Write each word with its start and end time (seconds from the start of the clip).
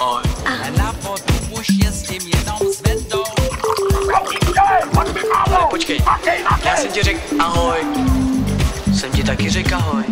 ahoj. 0.00 0.22
Na 0.78 0.92
fotu 0.92 1.34
už 1.60 1.66
jezdím 1.84 2.22
jenom 2.34 2.72
s 2.72 2.82
vendou. 2.82 3.24
Ale 5.46 5.66
počkej, 5.70 5.98
já 6.64 6.76
jsem 6.76 6.92
ti 6.92 7.02
řekl 7.02 7.20
ahoj. 7.42 7.78
Jsem 8.94 9.12
ti 9.12 9.24
taky 9.24 9.50
řekl 9.50 9.74
ahoj. 9.74 10.04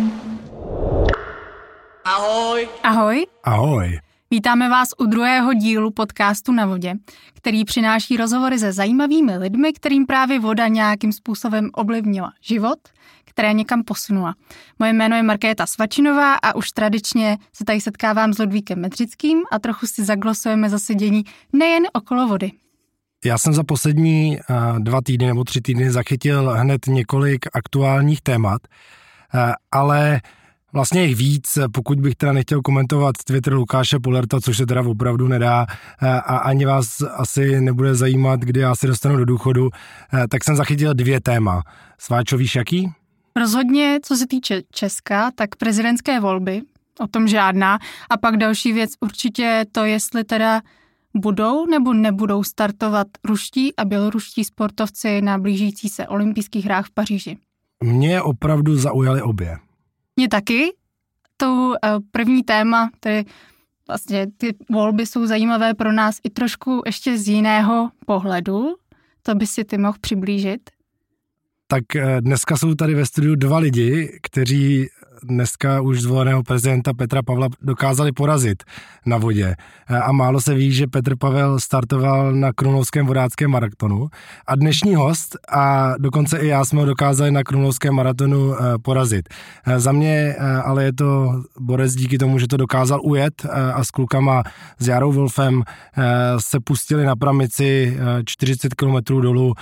Ahoj. 2.05 2.67
Ahoj, 2.83 3.25
Ahoj. 3.43 3.99
vítáme 4.31 4.69
vás 4.69 4.89
u 4.97 5.05
druhého 5.05 5.53
dílu 5.53 5.91
podcastu 5.91 6.51
Na 6.51 6.65
vodě, 6.65 6.93
který 7.33 7.65
přináší 7.65 8.17
rozhovory 8.17 8.59
se 8.59 8.73
zajímavými 8.73 9.37
lidmi, 9.37 9.73
kterým 9.73 10.05
právě 10.05 10.39
voda 10.39 10.67
nějakým 10.67 11.11
způsobem 11.11 11.69
ovlivnila 11.73 12.31
život, 12.41 12.79
které 13.37 13.53
někam 13.53 13.83
posunula. 13.83 14.35
Moje 14.79 14.93
jméno 14.93 15.15
je 15.15 15.23
Markéta 15.23 15.65
Svačinová 15.67 16.35
a 16.35 16.55
už 16.55 16.71
tradičně 16.71 17.37
se 17.53 17.65
tady 17.65 17.81
setkávám 17.81 18.33
s 18.33 18.39
Ludvíkem 18.39 18.81
Medřickým 18.81 19.41
a 19.51 19.59
trochu 19.59 19.87
si 19.87 20.05
zaglosujeme 20.05 20.69
za 20.69 20.79
sedění 20.79 21.23
nejen 21.53 21.83
okolo 21.93 22.27
vody. 22.27 22.51
Já 23.25 23.37
jsem 23.37 23.53
za 23.53 23.63
poslední 23.63 24.37
eh, 24.39 24.43
dva 24.79 25.01
týdny 25.01 25.27
nebo 25.27 25.43
tři 25.43 25.61
týdny 25.61 25.91
zachytil 25.91 26.49
hned 26.49 26.87
několik 26.87 27.45
aktuálních 27.53 28.21
témat, 28.21 28.61
eh, 29.35 29.53
ale 29.71 30.21
vlastně 30.73 31.05
jich 31.05 31.15
víc, 31.15 31.57
pokud 31.73 31.99
bych 31.99 32.15
teda 32.15 32.33
nechtěl 32.33 32.61
komentovat 32.61 33.15
Twitter 33.25 33.53
Lukáše 33.53 33.99
Polerta, 33.99 34.41
což 34.41 34.57
se 34.57 34.65
teda 34.65 34.81
opravdu 34.81 35.27
nedá 35.27 35.65
eh, 35.69 36.07
a 36.07 36.37
ani 36.37 36.65
vás 36.65 37.01
asi 37.15 37.61
nebude 37.61 37.95
zajímat, 37.95 38.39
kdy 38.39 38.59
já 38.59 38.75
se 38.75 38.87
dostanu 38.87 39.17
do 39.17 39.25
důchodu, 39.25 39.69
tak 40.29 40.43
jsem 40.43 40.55
zachytil 40.55 40.93
dvě 40.93 41.21
téma. 41.21 41.61
Sváčo, 41.97 42.37
víš 42.37 42.55
jaký? 42.55 42.93
Rozhodně, 43.37 43.99
co 44.03 44.15
se 44.15 44.27
týče 44.27 44.61
Česka, 44.71 45.31
tak 45.31 45.55
prezidentské 45.55 46.19
volby, 46.19 46.61
o 46.99 47.07
tom 47.07 47.27
žádná. 47.27 47.79
A 48.09 48.17
pak 48.17 48.37
další 48.37 48.73
věc 48.73 48.91
určitě 48.99 49.65
to, 49.71 49.85
jestli 49.85 50.23
teda 50.23 50.61
budou 51.15 51.65
nebo 51.65 51.93
nebudou 51.93 52.43
startovat 52.43 53.07
ruští 53.23 53.75
a 53.75 53.85
běloruští 53.85 54.43
sportovci 54.43 55.21
na 55.21 55.37
blížící 55.37 55.89
se 55.89 56.07
olympijských 56.07 56.65
hrách 56.65 56.85
v 56.85 56.91
Paříži. 56.91 57.37
Mě 57.83 58.21
opravdu 58.21 58.77
zaujaly 58.77 59.21
obě. 59.21 59.57
Mě 60.15 60.29
taky. 60.29 60.73
To 61.37 61.73
první 62.11 62.43
téma, 62.43 62.89
tedy 62.99 63.25
vlastně 63.87 64.27
ty 64.37 64.55
volby 64.71 65.05
jsou 65.05 65.25
zajímavé 65.25 65.73
pro 65.73 65.91
nás 65.91 66.19
i 66.23 66.29
trošku 66.29 66.81
ještě 66.85 67.17
z 67.17 67.27
jiného 67.27 67.89
pohledu. 68.05 68.75
To 69.21 69.35
by 69.35 69.47
si 69.47 69.63
ty 69.63 69.77
mohl 69.77 69.97
přiblížit. 70.01 70.69
Tak 71.67 71.95
eh, 71.95 72.21
dneska 72.21 72.57
jsou 72.57 72.75
tady 72.75 72.95
ve 72.95 73.05
studiu 73.05 73.35
dva 73.35 73.57
lidi, 73.57 74.19
kteří 74.23 74.87
dneska 75.23 75.81
už 75.81 76.01
zvoleného 76.01 76.43
prezidenta 76.43 76.93
Petra 76.93 77.21
Pavla 77.21 77.47
dokázali 77.61 78.11
porazit 78.11 78.63
na 79.05 79.17
vodě. 79.17 79.55
A 80.01 80.11
málo 80.11 80.41
se 80.41 80.53
ví, 80.53 80.71
že 80.71 80.87
Petr 80.87 81.15
Pavel 81.15 81.59
startoval 81.59 82.33
na 82.33 82.53
Krumlovském 82.53 83.05
vodáckém 83.05 83.51
maratonu 83.51 84.09
a 84.47 84.55
dnešní 84.55 84.95
host 84.95 85.37
a 85.51 85.93
dokonce 85.97 86.37
i 86.37 86.47
já 86.47 86.65
jsme 86.65 86.79
ho 86.79 86.85
dokázali 86.85 87.31
na 87.31 87.43
Krumlovském 87.43 87.93
maratonu 87.93 88.55
porazit. 88.81 89.29
Za 89.77 89.91
mě 89.91 90.35
ale 90.63 90.83
je 90.83 90.93
to 90.93 91.41
borec 91.59 91.95
díky 91.95 92.17
tomu, 92.17 92.39
že 92.39 92.47
to 92.47 92.57
dokázal 92.57 92.99
ujet 93.03 93.45
a 93.73 93.83
s 93.83 93.91
klukama 93.91 94.43
s 94.79 94.87
Jarou 94.87 95.11
Wolfem 95.11 95.63
se 96.37 96.59
pustili 96.59 97.05
na 97.05 97.15
pramici 97.15 97.97
40 98.25 98.73
km 98.73 98.97
dolů 99.21 99.53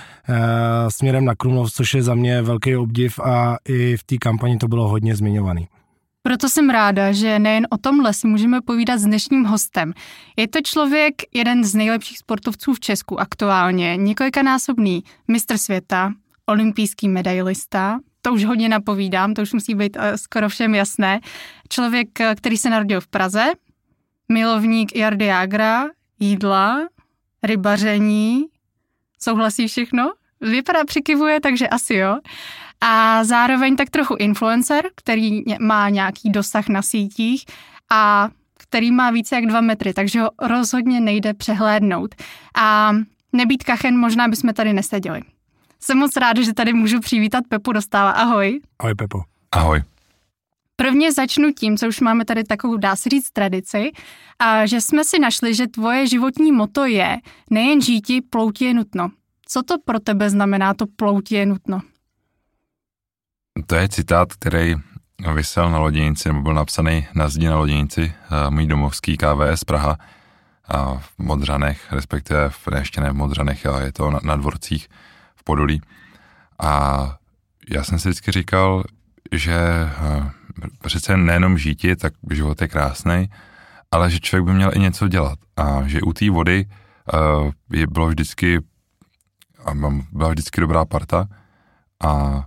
směrem 0.90 1.26
na 1.26 1.36
Krumlov, 1.36 1.72
což 1.72 1.94
je 1.96 2.04
za 2.04 2.16
mě 2.16 2.42
velký 2.42 2.76
obdiv 2.76 3.20
a 3.20 3.58
i 3.68 3.98
v 3.98 4.04
té 4.04 4.18
kampani 4.18 4.58
to 4.58 4.68
bylo 4.68 4.88
hodně 4.88 5.16
zmiňované. 5.16 5.62
Proto 6.22 6.50
jsem 6.50 6.70
ráda, 6.70 7.12
že 7.12 7.40
nejen 7.40 7.68
o 7.70 7.78
tomhle 7.78 8.14
si 8.14 8.28
můžeme 8.28 8.62
povídat 8.62 9.00
s 9.00 9.06
dnešním 9.06 9.44
hostem. 9.44 9.94
Je 10.38 10.48
to 10.48 10.60
člověk, 10.64 11.14
jeden 11.34 11.64
z 11.64 11.76
nejlepších 11.76 12.18
sportovců 12.18 12.74
v 12.74 12.80
Česku 12.80 13.20
aktuálně, 13.20 13.98
několikanásobný 13.98 15.04
mistr 15.28 15.58
světa, 15.58 16.14
olympijský 16.46 17.10
medailista, 17.10 18.00
to 18.22 18.34
už 18.34 18.46
hodně 18.46 18.70
napovídám, 18.70 19.34
to 19.34 19.42
už 19.42 19.54
musí 19.54 19.76
být 19.76 19.98
uh, 19.98 20.04
skoro 20.16 20.50
všem 20.50 20.76
jasné. 20.76 21.20
Člověk, 21.70 22.08
který 22.36 22.58
se 22.58 22.70
narodil 22.70 23.02
v 23.02 23.08
Praze, 23.08 23.46
milovník 24.30 24.96
Jardy 24.96 25.26
Jagra, 25.26 25.86
jídla, 26.20 26.88
rybaření, 27.44 28.46
souhlasí 29.20 29.68
všechno? 29.68 30.14
Vypadá, 30.42 30.86
přikivuje, 30.86 31.42
takže 31.42 31.68
asi 31.68 31.94
jo 31.94 32.18
a 32.82 33.24
zároveň 33.24 33.76
tak 33.76 33.90
trochu 33.90 34.16
influencer, 34.16 34.86
který 34.96 35.44
má 35.60 35.90
nějaký 35.90 36.30
dosah 36.30 36.68
na 36.68 36.82
sítích 36.82 37.46
a 37.92 38.30
který 38.58 38.92
má 38.92 39.12
více 39.12 39.36
jak 39.36 39.46
dva 39.46 39.62
metry, 39.62 39.94
takže 39.94 40.22
ho 40.22 40.30
rozhodně 40.42 41.02
nejde 41.02 41.34
přehlédnout. 41.34 42.16
A 42.58 42.92
nebýt 43.34 43.64
kachen, 43.64 44.00
možná 44.00 44.28
bychom 44.28 44.54
tady 44.54 44.74
neseděli. 44.74 45.22
Jsem 45.80 45.98
moc 45.98 46.16
ráda, 46.16 46.42
že 46.42 46.54
tady 46.54 46.74
můžu 46.74 47.00
přivítat 47.00 47.44
Pepu 47.50 47.72
Dostála. 47.72 48.12
Ahoj. 48.12 48.60
Ahoj 48.80 48.96
Pepo. 48.96 49.22
Ahoj. 49.52 49.84
Prvně 50.76 51.12
začnu 51.12 51.52
tím, 51.52 51.78
co 51.78 51.88
už 51.88 52.00
máme 52.00 52.26
tady 52.26 52.44
takovou, 52.44 52.78
dá 52.78 52.96
se 52.96 53.10
říct, 53.10 53.30
tradici, 53.32 53.92
a 54.40 54.66
že 54.66 54.82
jsme 54.82 55.04
si 55.04 55.20
našli, 55.20 55.54
že 55.54 55.68
tvoje 55.68 56.08
životní 56.08 56.52
moto 56.52 56.86
je 56.86 57.18
nejen 57.50 57.82
žíti, 57.82 58.22
ploutí 58.22 58.66
je 58.66 58.74
nutno. 58.74 59.12
Co 59.48 59.64
to 59.64 59.76
pro 59.86 60.00
tebe 60.00 60.30
znamená, 60.30 60.74
to 60.74 60.86
ploutí 60.96 61.36
je 61.36 61.46
nutno? 61.46 61.82
To 63.68 63.76
je 63.76 63.90
citát, 63.90 64.34
který 64.34 64.76
vysel 65.34 65.72
na 65.72 65.80
loděnici, 65.80 66.30
nebo 66.30 66.42
byl 66.42 66.54
napsaný 66.54 67.08
na 67.16 67.30
zdi 67.30 67.48
na 67.48 67.58
loděnici, 67.58 68.14
uh, 68.32 68.54
můj 68.54 68.68
domovský 68.68 69.18
KVS 69.18 69.64
Praha 69.64 69.98
uh, 70.74 71.00
v 71.00 71.20
Modřanech, 71.20 71.92
respektive 71.92 72.50
v, 72.50 72.68
ne, 72.68 72.80
ještě 72.80 73.02
ne 73.02 73.10
v 73.10 73.16
Modřanech, 73.16 73.66
ale 73.66 73.84
je 73.84 73.92
to 73.92 74.12
na, 74.12 74.20
na 74.24 74.36
dvorcích 74.36 74.88
v 75.36 75.44
Podolí. 75.44 75.82
A 76.60 77.18
já 77.70 77.84
jsem 77.84 78.00
si 78.00 78.10
vždycky 78.10 78.32
říkal, 78.32 78.84
že 79.32 79.58
uh, 80.18 80.26
přece 80.86 81.18
nejenom 81.18 81.58
žítí, 81.58 81.96
tak 81.96 82.14
život 82.32 82.62
je 82.62 82.68
krásný, 82.68 83.30
ale 83.92 84.12
že 84.12 84.20
člověk 84.20 84.46
by 84.46 84.54
měl 84.54 84.72
i 84.74 84.80
něco 84.80 85.08
dělat. 85.08 85.40
A 85.58 85.88
že 85.88 86.02
u 86.02 86.14
té 86.14 86.30
vody 86.30 86.66
uh, 87.14 87.52
je 87.74 87.88
bylo 87.88 88.08
vždycky, 88.08 88.60
byla 90.12 90.30
vždycky 90.30 90.62
dobrá 90.62 90.86
parta 90.86 91.28
a 92.04 92.44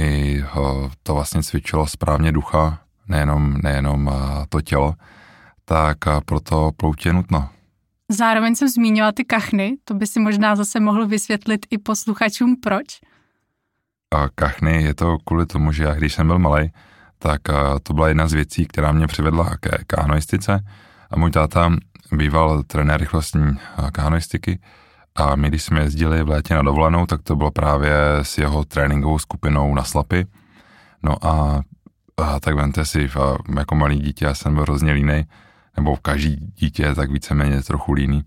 i 0.00 0.42
to 1.02 1.14
vlastně 1.14 1.42
cvičilo 1.42 1.86
správně 1.86 2.32
ducha, 2.32 2.80
nejenom, 3.08 3.58
nejenom 3.62 4.10
to 4.48 4.60
tělo, 4.60 4.94
tak 5.64 5.98
proto 6.24 6.70
ploutě 6.76 7.08
je 7.08 7.12
nutno. 7.12 7.48
Zároveň 8.08 8.54
jsem 8.54 8.68
zmínila 8.68 9.12
ty 9.12 9.24
kachny, 9.24 9.76
to 9.84 9.94
by 9.94 10.06
si 10.06 10.20
možná 10.20 10.56
zase 10.56 10.80
mohl 10.80 11.06
vysvětlit 11.06 11.66
i 11.70 11.78
posluchačům 11.78 12.56
proč. 12.56 12.84
A 14.14 14.28
kachny 14.34 14.82
je 14.82 14.94
to 14.94 15.18
kvůli 15.24 15.46
tomu, 15.46 15.72
že 15.72 15.84
já 15.84 15.94
když 15.94 16.14
jsem 16.14 16.26
byl 16.26 16.38
malý, 16.38 16.72
tak 17.18 17.40
to 17.82 17.92
byla 17.94 18.08
jedna 18.08 18.28
z 18.28 18.32
věcí, 18.32 18.66
která 18.66 18.92
mě 18.92 19.06
přivedla 19.06 19.56
ke 19.56 19.78
kanoistice 19.86 20.64
a 21.10 21.18
můj 21.18 21.30
táta 21.30 21.72
býval 22.12 22.62
trenér 22.62 23.00
rychlostní 23.00 23.58
kanoistiky 23.92 24.58
a 25.14 25.36
my, 25.36 25.48
když 25.48 25.62
jsme 25.62 25.80
jezdili 25.80 26.22
v 26.22 26.28
létě 26.28 26.54
na 26.54 26.62
dovolenou, 26.62 27.06
tak 27.06 27.22
to 27.22 27.36
bylo 27.36 27.50
právě 27.50 27.94
s 28.22 28.38
jeho 28.38 28.64
tréninkovou 28.64 29.18
skupinou 29.18 29.74
na 29.74 29.84
Slapy. 29.84 30.26
No 31.02 31.26
a, 31.26 31.62
a 32.16 32.40
tak 32.40 32.54
vemte 32.54 32.84
si, 32.84 33.10
a 33.20 33.36
jako 33.58 33.74
malý 33.74 33.98
dítě 33.98 34.24
já 34.24 34.34
jsem 34.34 34.54
byl 34.54 34.62
hrozně 34.62 34.92
línej, 34.92 35.24
nebo 35.76 35.96
každý 35.96 36.36
dítě 36.36 36.82
je 36.82 36.94
tak 36.94 37.10
víceméně 37.10 37.62
trochu 37.62 37.92
líný. 37.92 38.22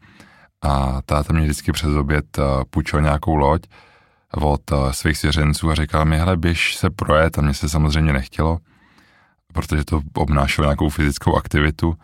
A 0.61 1.01
táta 1.05 1.33
mě 1.33 1.41
vždycky 1.41 1.71
přes 1.71 1.89
oběd 1.89 2.39
půjčil 2.69 3.01
nějakou 3.01 3.35
loď 3.35 3.61
od 4.35 4.61
svých 4.91 5.17
svěřenců 5.17 5.71
a 5.71 5.75
říkal 5.75 6.05
mi, 6.05 6.17
hele, 6.17 6.37
běž 6.37 6.75
se 6.75 6.89
projet 6.89 7.37
a 7.37 7.41
mně 7.41 7.53
se 7.53 7.69
samozřejmě 7.69 8.13
nechtělo, 8.13 8.57
protože 9.53 9.85
to 9.85 10.01
obnášelo 10.13 10.65
nějakou 10.65 10.89
fyzickou 10.89 11.35
aktivitu 11.35 11.95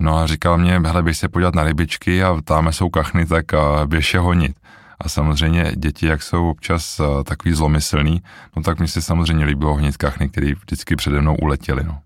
No 0.00 0.18
a 0.18 0.26
říkal 0.26 0.58
mě, 0.58 0.80
hele, 0.84 1.02
běž 1.02 1.18
se 1.18 1.28
podívat 1.28 1.54
na 1.54 1.64
rybičky 1.64 2.22
a 2.22 2.40
tam 2.44 2.72
jsou 2.72 2.88
kachny, 2.88 3.26
tak 3.26 3.44
běž 3.86 4.14
je 4.14 4.20
honit. 4.20 4.56
A 5.00 5.08
samozřejmě 5.08 5.72
děti, 5.76 6.06
jak 6.06 6.22
jsou 6.22 6.50
občas 6.50 7.00
takový 7.24 7.54
zlomyslný, 7.54 8.22
no 8.56 8.62
tak 8.62 8.80
mi 8.80 8.88
se 8.88 9.02
samozřejmě 9.02 9.44
líbilo 9.44 9.74
honit 9.74 9.96
kachny, 9.96 10.28
které 10.28 10.54
vždycky 10.54 10.96
přede 10.96 11.20
mnou 11.20 11.36
uletěly. 11.36 11.84
No. 11.84 12.00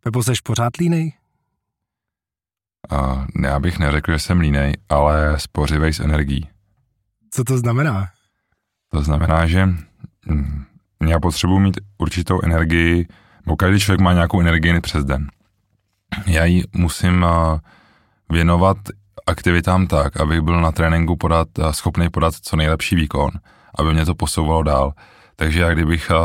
Pepo, 0.00 0.22
seš 0.22 0.40
pořád 0.40 0.76
línej? 0.76 1.12
A 2.90 3.26
já 3.42 3.60
bych 3.60 3.78
neřekl, 3.78 4.12
že 4.12 4.18
jsem 4.18 4.40
línej, 4.40 4.74
ale 4.88 5.34
spořivej 5.38 5.92
s 5.92 6.00
energií. 6.00 6.48
Co 7.30 7.44
to 7.44 7.58
znamená? 7.58 8.08
To 8.92 9.02
znamená, 9.02 9.46
že 9.46 9.68
hm, 10.26 10.64
já 11.08 11.20
potřebuji 11.20 11.58
mít 11.58 11.80
určitou 11.98 12.40
energii, 12.44 13.08
bo 13.46 13.56
každý 13.56 13.80
člověk 13.80 14.00
má 14.00 14.12
nějakou 14.12 14.40
energii 14.40 14.80
přes 14.80 15.04
den 15.04 15.30
já 16.26 16.44
ji 16.44 16.64
musím 16.72 17.26
věnovat 18.30 18.76
aktivitám 19.26 19.86
tak, 19.86 20.20
abych 20.20 20.40
byl 20.40 20.60
na 20.60 20.72
tréninku 20.72 21.16
podat, 21.16 21.48
schopný 21.70 22.08
podat 22.08 22.34
co 22.34 22.56
nejlepší 22.56 22.96
výkon, 22.96 23.30
aby 23.78 23.94
mě 23.94 24.04
to 24.04 24.14
posouvalo 24.14 24.62
dál. 24.62 24.92
Takže 25.36 25.60
já 25.60 25.72
kdybych 25.72 26.10
uh, 26.10 26.16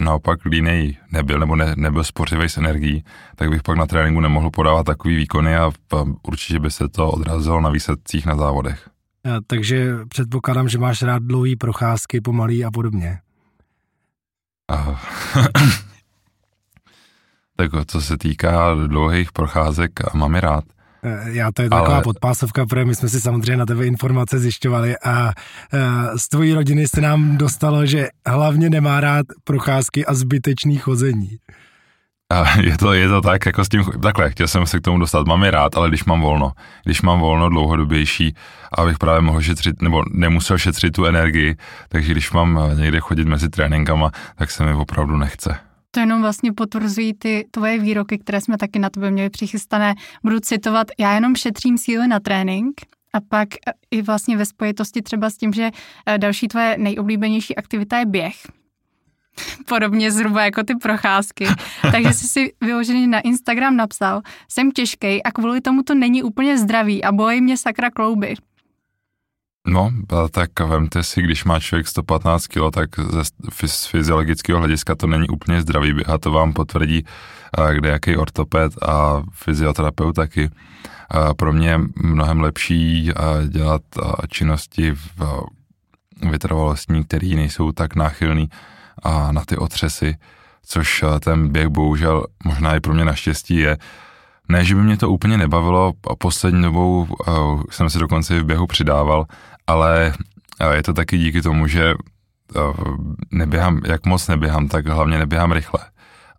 naopak 0.00 0.44
línej 0.44 0.96
nebyl 1.12 1.38
nebo 1.38 1.56
ne, 1.56 1.74
nebyl 1.76 2.04
spořivý 2.04 2.48
s 2.48 2.56
energií, 2.56 3.04
tak 3.36 3.50
bych 3.50 3.62
pak 3.62 3.76
na 3.76 3.86
tréninku 3.86 4.20
nemohl 4.20 4.50
podávat 4.50 4.86
takový 4.86 5.16
výkony 5.16 5.56
a 5.56 5.70
určitě 6.22 6.60
by 6.60 6.70
se 6.70 6.88
to 6.88 7.10
odrazilo 7.10 7.60
na 7.60 7.70
výsledcích 7.70 8.26
na 8.26 8.36
závodech. 8.36 8.88
Takže 9.46 9.96
předpokládám, 10.08 10.68
že 10.68 10.78
máš 10.78 11.02
rád 11.02 11.22
dlouhý 11.22 11.56
procházky, 11.56 12.20
pomalý 12.20 12.64
a 12.64 12.70
podobně. 12.70 13.18
Tak 17.60 17.86
co 17.86 18.00
se 18.00 18.18
týká 18.18 18.74
dlouhých 18.86 19.32
procházek, 19.32 20.14
mám 20.14 20.34
je 20.34 20.40
rád. 20.40 20.64
Eh, 21.02 21.32
já 21.32 21.52
to 21.52 21.62
je 21.62 21.70
taková 21.70 21.94
Ale... 21.94 22.02
podpásovka, 22.02 22.66
protože 22.66 22.84
my 22.84 22.94
jsme 22.94 23.08
si 23.08 23.20
samozřejmě 23.20 23.56
na 23.56 23.66
tebe 23.66 23.86
informace 23.86 24.38
zjišťovali 24.38 24.98
a 24.98 25.32
eh, 25.72 26.18
z 26.18 26.28
tvojí 26.28 26.54
rodiny 26.54 26.88
se 26.88 27.00
nám 27.00 27.36
dostalo, 27.36 27.86
že 27.86 28.08
hlavně 28.26 28.70
nemá 28.70 29.00
rád 29.00 29.26
procházky 29.44 30.06
a 30.06 30.14
zbytečný 30.14 30.76
chození. 30.76 31.36
A 32.32 32.60
je 32.60 32.78
to, 32.78 32.92
je 32.92 33.08
to 33.08 33.20
tak, 33.20 33.46
jako 33.46 33.64
s 33.64 33.68
tím, 33.68 33.84
takhle, 34.02 34.30
chtěl 34.30 34.48
jsem 34.48 34.66
se 34.66 34.78
k 34.78 34.82
tomu 34.82 34.98
dostat, 34.98 35.26
mám 35.26 35.44
je 35.44 35.50
rád, 35.50 35.76
ale 35.76 35.88
když 35.88 36.04
mám 36.04 36.20
volno, 36.20 36.52
když 36.84 37.02
mám 37.02 37.20
volno 37.20 37.48
dlouhodobější, 37.48 38.34
abych 38.78 38.98
právě 38.98 39.20
mohl 39.20 39.42
šetřit, 39.42 39.82
nebo 39.82 40.02
nemusel 40.10 40.58
šetřit 40.58 40.92
tu 40.92 41.04
energii, 41.04 41.56
takže 41.88 42.12
když 42.12 42.32
mám 42.32 42.60
někde 42.76 43.00
chodit 43.00 43.28
mezi 43.28 43.48
tréninkama, 43.48 44.10
tak 44.36 44.50
se 44.50 44.64
mi 44.64 44.72
opravdu 44.72 45.16
nechce. 45.16 45.69
To 45.90 46.00
jenom 46.00 46.20
vlastně 46.20 46.52
potvrzují 46.52 47.14
ty 47.14 47.46
tvoje 47.50 47.78
výroky, 47.78 48.18
které 48.18 48.40
jsme 48.40 48.58
taky 48.58 48.78
na 48.78 48.90
tebe 48.90 49.10
měli 49.10 49.30
přichystané. 49.30 49.94
Budu 50.22 50.40
citovat, 50.40 50.86
já 50.98 51.14
jenom 51.14 51.36
šetřím 51.36 51.78
síly 51.78 52.08
na 52.08 52.20
trénink, 52.20 52.80
a 53.12 53.20
pak 53.20 53.48
i 53.90 54.02
vlastně 54.02 54.36
ve 54.36 54.46
spojitosti 54.46 55.02
třeba 55.02 55.30
s 55.30 55.36
tím, 55.36 55.52
že 55.52 55.70
eh, 56.06 56.18
další 56.18 56.48
tvoje 56.48 56.76
nejoblíbenější 56.78 57.56
aktivita 57.56 57.98
je 57.98 58.06
běh. 58.06 58.34
Podobně 59.68 60.12
zhruba 60.12 60.44
jako 60.44 60.62
ty 60.62 60.74
procházky. 60.74 61.46
Takže 61.92 62.12
jsi 62.12 62.28
si 62.28 62.52
vyložený 62.60 63.06
na 63.06 63.20
Instagram 63.20 63.76
napsal, 63.76 64.20
jsem 64.48 64.70
těžkej 64.70 65.20
a 65.24 65.32
kvůli 65.32 65.60
tomu 65.60 65.82
to 65.82 65.94
není 65.94 66.22
úplně 66.22 66.58
zdravý 66.58 67.04
a 67.04 67.12
bojí 67.12 67.40
mě 67.40 67.56
sakra 67.56 67.90
klouby. 67.90 68.34
No, 69.66 69.92
tak 70.30 70.60
vemte 70.60 71.02
si, 71.02 71.22
když 71.22 71.44
má 71.44 71.60
člověk 71.60 71.88
115 71.88 72.46
kg, 72.46 72.60
tak 72.72 72.90
z 73.66 73.86
fyziologického 73.86 74.58
hlediska 74.58 74.94
to 74.94 75.06
není 75.06 75.28
úplně 75.28 75.62
zdravý 75.62 76.06
a 76.06 76.18
to 76.18 76.30
vám 76.30 76.52
potvrdí 76.52 77.04
kde 77.72 77.88
jaký 77.88 78.16
ortoped 78.16 78.82
a 78.82 79.22
fyzioterapeut 79.32 80.16
taky. 80.16 80.50
Pro 81.36 81.52
mě 81.52 81.68
je 81.68 81.80
mnohem 81.96 82.40
lepší 82.40 83.12
dělat 83.48 83.82
činnosti 84.28 84.92
v 84.92 85.42
vytrvalostní, 86.30 87.04
které 87.04 87.28
nejsou 87.28 87.72
tak 87.72 87.94
náchylný 87.94 88.50
na 89.30 89.44
ty 89.44 89.56
otřesy, 89.56 90.16
což 90.66 91.04
ten 91.20 91.48
běh 91.48 91.68
bohužel 91.68 92.26
možná 92.44 92.76
i 92.76 92.80
pro 92.80 92.94
mě 92.94 93.04
naštěstí 93.04 93.56
je. 93.56 93.78
Ne, 94.50 94.64
že 94.64 94.74
by 94.74 94.82
mě 94.82 94.96
to 94.96 95.10
úplně 95.10 95.38
nebavilo, 95.38 95.92
a 96.10 96.16
poslední 96.16 96.62
dobou 96.62 97.06
jsem 97.70 97.90
si 97.90 97.98
dokonce 97.98 98.36
i 98.36 98.40
v 98.40 98.44
běhu 98.44 98.66
přidával, 98.66 99.26
ale 99.66 100.14
je 100.72 100.82
to 100.82 100.92
taky 100.92 101.18
díky 101.18 101.42
tomu, 101.42 101.66
že 101.66 101.94
neběhám, 103.30 103.80
jak 103.86 104.06
moc 104.06 104.28
neběhám, 104.28 104.68
tak 104.68 104.86
hlavně 104.86 105.18
neběhám 105.18 105.52
rychle. 105.52 105.80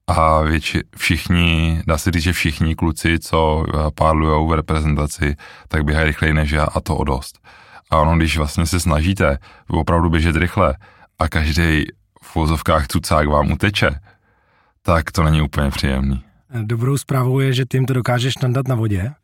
A 0.08 0.42
větši, 0.42 0.82
všichni, 0.98 1.82
dá 1.88 1.98
se 1.98 2.12
říct, 2.12 2.24
že 2.24 2.34
všichni 2.34 2.76
kluci, 2.76 3.20
co 3.20 3.66
pádlujou 3.96 4.48
v 4.48 4.54
reprezentaci, 4.54 5.36
tak 5.68 5.84
běhají 5.84 6.08
rychleji 6.08 6.34
než 6.34 6.52
já 6.52 6.64
a 6.64 6.80
to 6.80 6.96
o 6.96 7.04
dost. 7.04 7.40
A 7.92 7.98
ono, 7.98 8.18
když 8.18 8.38
vlastně 8.38 8.66
se 8.66 8.80
snažíte 8.80 9.38
opravdu 9.68 10.10
běžet 10.10 10.36
rychle 10.36 10.76
a 11.20 11.30
každý 11.30 11.86
v 12.22 12.36
vozovkách 12.36 12.88
cucák 12.88 13.28
vám 13.28 13.52
uteče, 13.52 14.00
tak 14.82 15.12
to 15.12 15.24
není 15.24 15.42
úplně 15.42 15.70
příjemný. 15.70 16.24
Dobrou 16.54 16.98
zprávou 16.98 17.40
je, 17.40 17.54
že 17.54 17.66
ty 17.66 17.78
jim 17.78 17.86
to 17.86 17.94
dokážeš 17.94 18.38
nandat 18.38 18.68
na 18.68 18.76
vodě. 18.76 19.12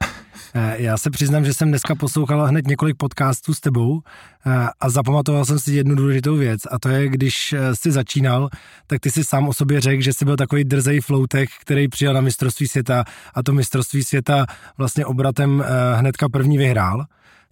Eh, 0.53 0.75
já 0.77 0.97
se 0.97 1.09
přiznám, 1.09 1.45
že 1.45 1.53
jsem 1.53 1.69
dneska 1.69 1.95
poslouchal 1.95 2.45
hned 2.45 2.67
několik 2.67 2.97
podcastů 2.97 3.53
s 3.53 3.59
tebou 3.59 4.01
eh, 4.45 4.67
a 4.79 4.89
zapamatoval 4.89 5.45
jsem 5.45 5.59
si 5.59 5.73
jednu 5.73 5.95
důležitou 5.95 6.35
věc 6.35 6.61
a 6.71 6.79
to 6.79 6.89
je, 6.89 7.09
když 7.09 7.53
eh, 7.53 7.75
jsi 7.75 7.91
začínal, 7.91 8.49
tak 8.87 8.99
ty 8.99 9.11
si 9.11 9.23
sám 9.23 9.47
o 9.47 9.53
sobě 9.53 9.81
řekl, 9.81 10.01
že 10.01 10.13
jsi 10.13 10.25
byl 10.25 10.35
takový 10.35 10.63
drzej 10.63 11.01
floutek, 11.01 11.49
který 11.61 11.87
přijel 11.87 12.13
na 12.13 12.21
mistrovství 12.21 12.67
světa 12.67 13.03
a 13.33 13.43
to 13.43 13.53
mistrovství 13.53 14.03
světa 14.03 14.45
vlastně 14.77 15.05
obratem 15.05 15.63
hnedka 15.95 16.29
první 16.29 16.57
vyhrál, 16.57 17.05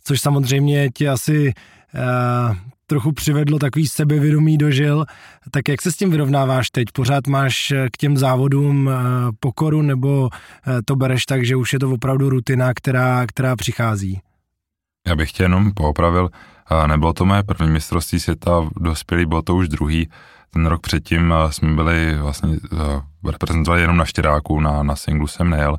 což 0.03 0.21
samozřejmě 0.21 0.89
ti 0.89 1.09
asi 1.09 1.53
trochu 2.87 3.11
přivedlo 3.11 3.59
takový 3.59 3.87
sebevědomí 3.87 4.57
do 4.57 4.71
žil. 4.71 5.05
Tak 5.51 5.69
jak 5.69 5.81
se 5.81 5.91
s 5.91 5.95
tím 5.95 6.11
vyrovnáváš 6.11 6.69
teď? 6.69 6.87
Pořád 6.93 7.27
máš 7.27 7.71
eh, 7.71 7.87
k 7.91 7.97
těm 7.97 8.17
závodům 8.17 8.89
eh, 8.89 8.95
pokoru 9.39 9.81
nebo 9.81 10.29
eh, 10.67 10.81
to 10.85 10.95
bereš 10.95 11.25
tak, 11.25 11.45
že 11.45 11.55
už 11.55 11.73
je 11.73 11.79
to 11.79 11.91
opravdu 11.91 12.29
rutina, 12.29 12.73
která, 12.73 13.25
která 13.27 13.55
přichází? 13.55 14.19
Já 15.07 15.15
bych 15.15 15.31
tě 15.31 15.43
jenom 15.43 15.71
poopravil. 15.73 16.29
Nebylo 16.87 17.13
to 17.13 17.25
mé 17.25 17.43
první 17.43 17.69
mistrovství 17.69 18.19
světa 18.19 18.69
dospělý, 18.77 19.25
bylo 19.25 19.41
to 19.41 19.55
už 19.55 19.69
druhý. 19.69 20.09
Ten 20.49 20.65
rok 20.65 20.81
předtím 20.81 21.33
jsme 21.49 21.75
byli 21.75 22.17
vlastně 22.17 22.55
reprezentovali 23.31 23.81
jenom 23.81 23.97
na 23.97 24.05
štěráku, 24.05 24.59
na, 24.59 24.83
na 24.83 24.95
singlu 24.95 25.27
jsem 25.27 25.49
nejel, 25.49 25.77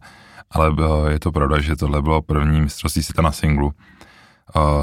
ale 0.51 0.73
je 1.09 1.21
to 1.21 1.33
pravda, 1.33 1.61
že 1.61 1.77
tohle 1.77 2.03
bylo 2.03 2.23
první 2.23 2.61
mistrovství 2.61 3.03
světa 3.03 3.23
na 3.23 3.33
singlu. 3.33 3.73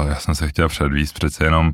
Já 0.08 0.14
jsem 0.14 0.34
se 0.34 0.48
chtěl 0.48 0.68
předvíst 0.68 1.14
přece 1.14 1.44
jenom 1.44 1.72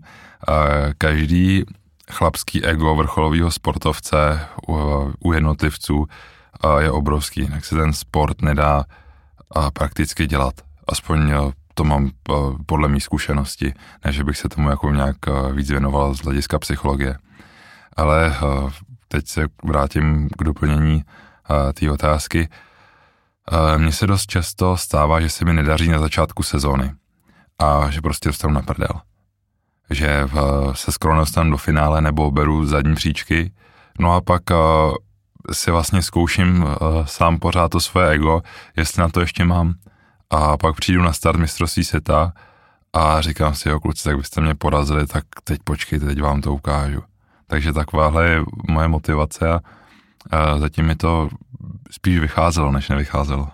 každý 0.98 1.64
chlapský 2.10 2.64
ego 2.64 2.94
vrcholového 2.94 3.50
sportovce 3.50 4.46
u, 5.24 5.32
jednotlivců 5.32 6.06
je 6.78 6.90
obrovský, 6.90 7.48
jak 7.52 7.64
se 7.64 7.76
ten 7.76 7.92
sport 7.92 8.42
nedá 8.42 8.84
prakticky 9.72 10.26
dělat. 10.26 10.54
Aspoň 10.88 11.32
to 11.74 11.84
mám 11.84 12.10
podle 12.66 12.88
mých 12.88 13.04
zkušenosti, 13.04 13.74
ne, 14.04 14.12
že 14.12 14.24
bych 14.24 14.38
se 14.38 14.48
tomu 14.48 14.70
jako 14.70 14.90
nějak 14.90 15.16
víc 15.52 15.70
věnoval 15.70 16.14
z 16.14 16.20
hlediska 16.20 16.58
psychologie. 16.58 17.18
Ale 17.96 18.36
teď 19.08 19.28
se 19.28 19.46
vrátím 19.64 20.28
k 20.38 20.44
doplnění 20.44 21.04
té 21.74 21.90
otázky. 21.90 22.48
Mně 23.76 23.92
se 23.92 24.06
dost 24.06 24.26
často 24.26 24.76
stává, 24.76 25.20
že 25.20 25.28
se 25.28 25.44
mi 25.44 25.52
nedaří 25.52 25.88
na 25.88 25.98
začátku 25.98 26.42
sezóny 26.42 26.92
a 27.58 27.90
že 27.90 28.00
prostě 28.00 28.28
dostanu 28.28 28.54
na 28.54 28.62
prdel. 28.62 29.00
Že 29.90 30.28
se 30.72 30.92
skoro 30.92 31.16
dostanu 31.16 31.50
do 31.50 31.56
finále 31.56 32.00
nebo 32.00 32.30
beru 32.30 32.66
zadní 32.66 32.94
příčky, 32.94 33.52
no 33.98 34.14
a 34.14 34.20
pak 34.20 34.42
si 35.52 35.70
vlastně 35.70 36.02
zkouším 36.02 36.66
sám 37.04 37.38
pořád 37.38 37.68
to 37.68 37.80
své 37.80 38.10
ego, 38.10 38.42
jestli 38.76 39.00
na 39.00 39.08
to 39.08 39.20
ještě 39.20 39.44
mám. 39.44 39.74
A 40.30 40.56
pak 40.56 40.76
přijdu 40.76 41.02
na 41.02 41.12
start 41.12 41.38
mistrovství 41.38 41.84
světa 41.84 42.32
a 42.92 43.20
říkám 43.20 43.54
si, 43.54 43.68
jo 43.68 43.80
kluci, 43.80 44.04
tak 44.04 44.16
byste 44.16 44.40
mě 44.40 44.54
porazili, 44.54 45.06
tak 45.06 45.24
teď 45.44 45.60
počkejte, 45.64 46.06
teď 46.06 46.22
vám 46.22 46.40
to 46.40 46.54
ukážu. 46.54 47.02
Takže 47.46 47.72
takováhle 47.72 48.28
je 48.28 48.42
moje 48.68 48.88
motivace 48.88 49.48
a, 49.48 49.60
a 50.30 50.58
zatím 50.58 50.86
mi 50.86 50.96
to 50.96 51.28
spíš 51.90 52.18
vycházelo, 52.18 52.72
než 52.72 52.88
nevycházelo. 52.88 53.48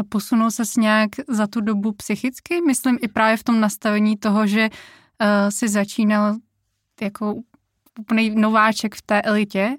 A 0.00 0.02
posunul 0.08 0.50
se 0.50 0.62
nějak 0.78 1.10
za 1.28 1.46
tu 1.46 1.60
dobu 1.60 1.92
psychicky? 1.92 2.60
Myslím 2.60 2.98
i 3.02 3.08
právě 3.08 3.36
v 3.36 3.44
tom 3.44 3.60
nastavení 3.60 4.16
toho, 4.16 4.46
že 4.46 4.68
uh, 5.20 5.50
si 5.50 5.68
začínal 5.68 6.34
jako 7.00 7.34
úplný 7.98 8.30
nováček 8.30 8.94
v 8.94 9.02
té 9.02 9.22
elitě. 9.22 9.76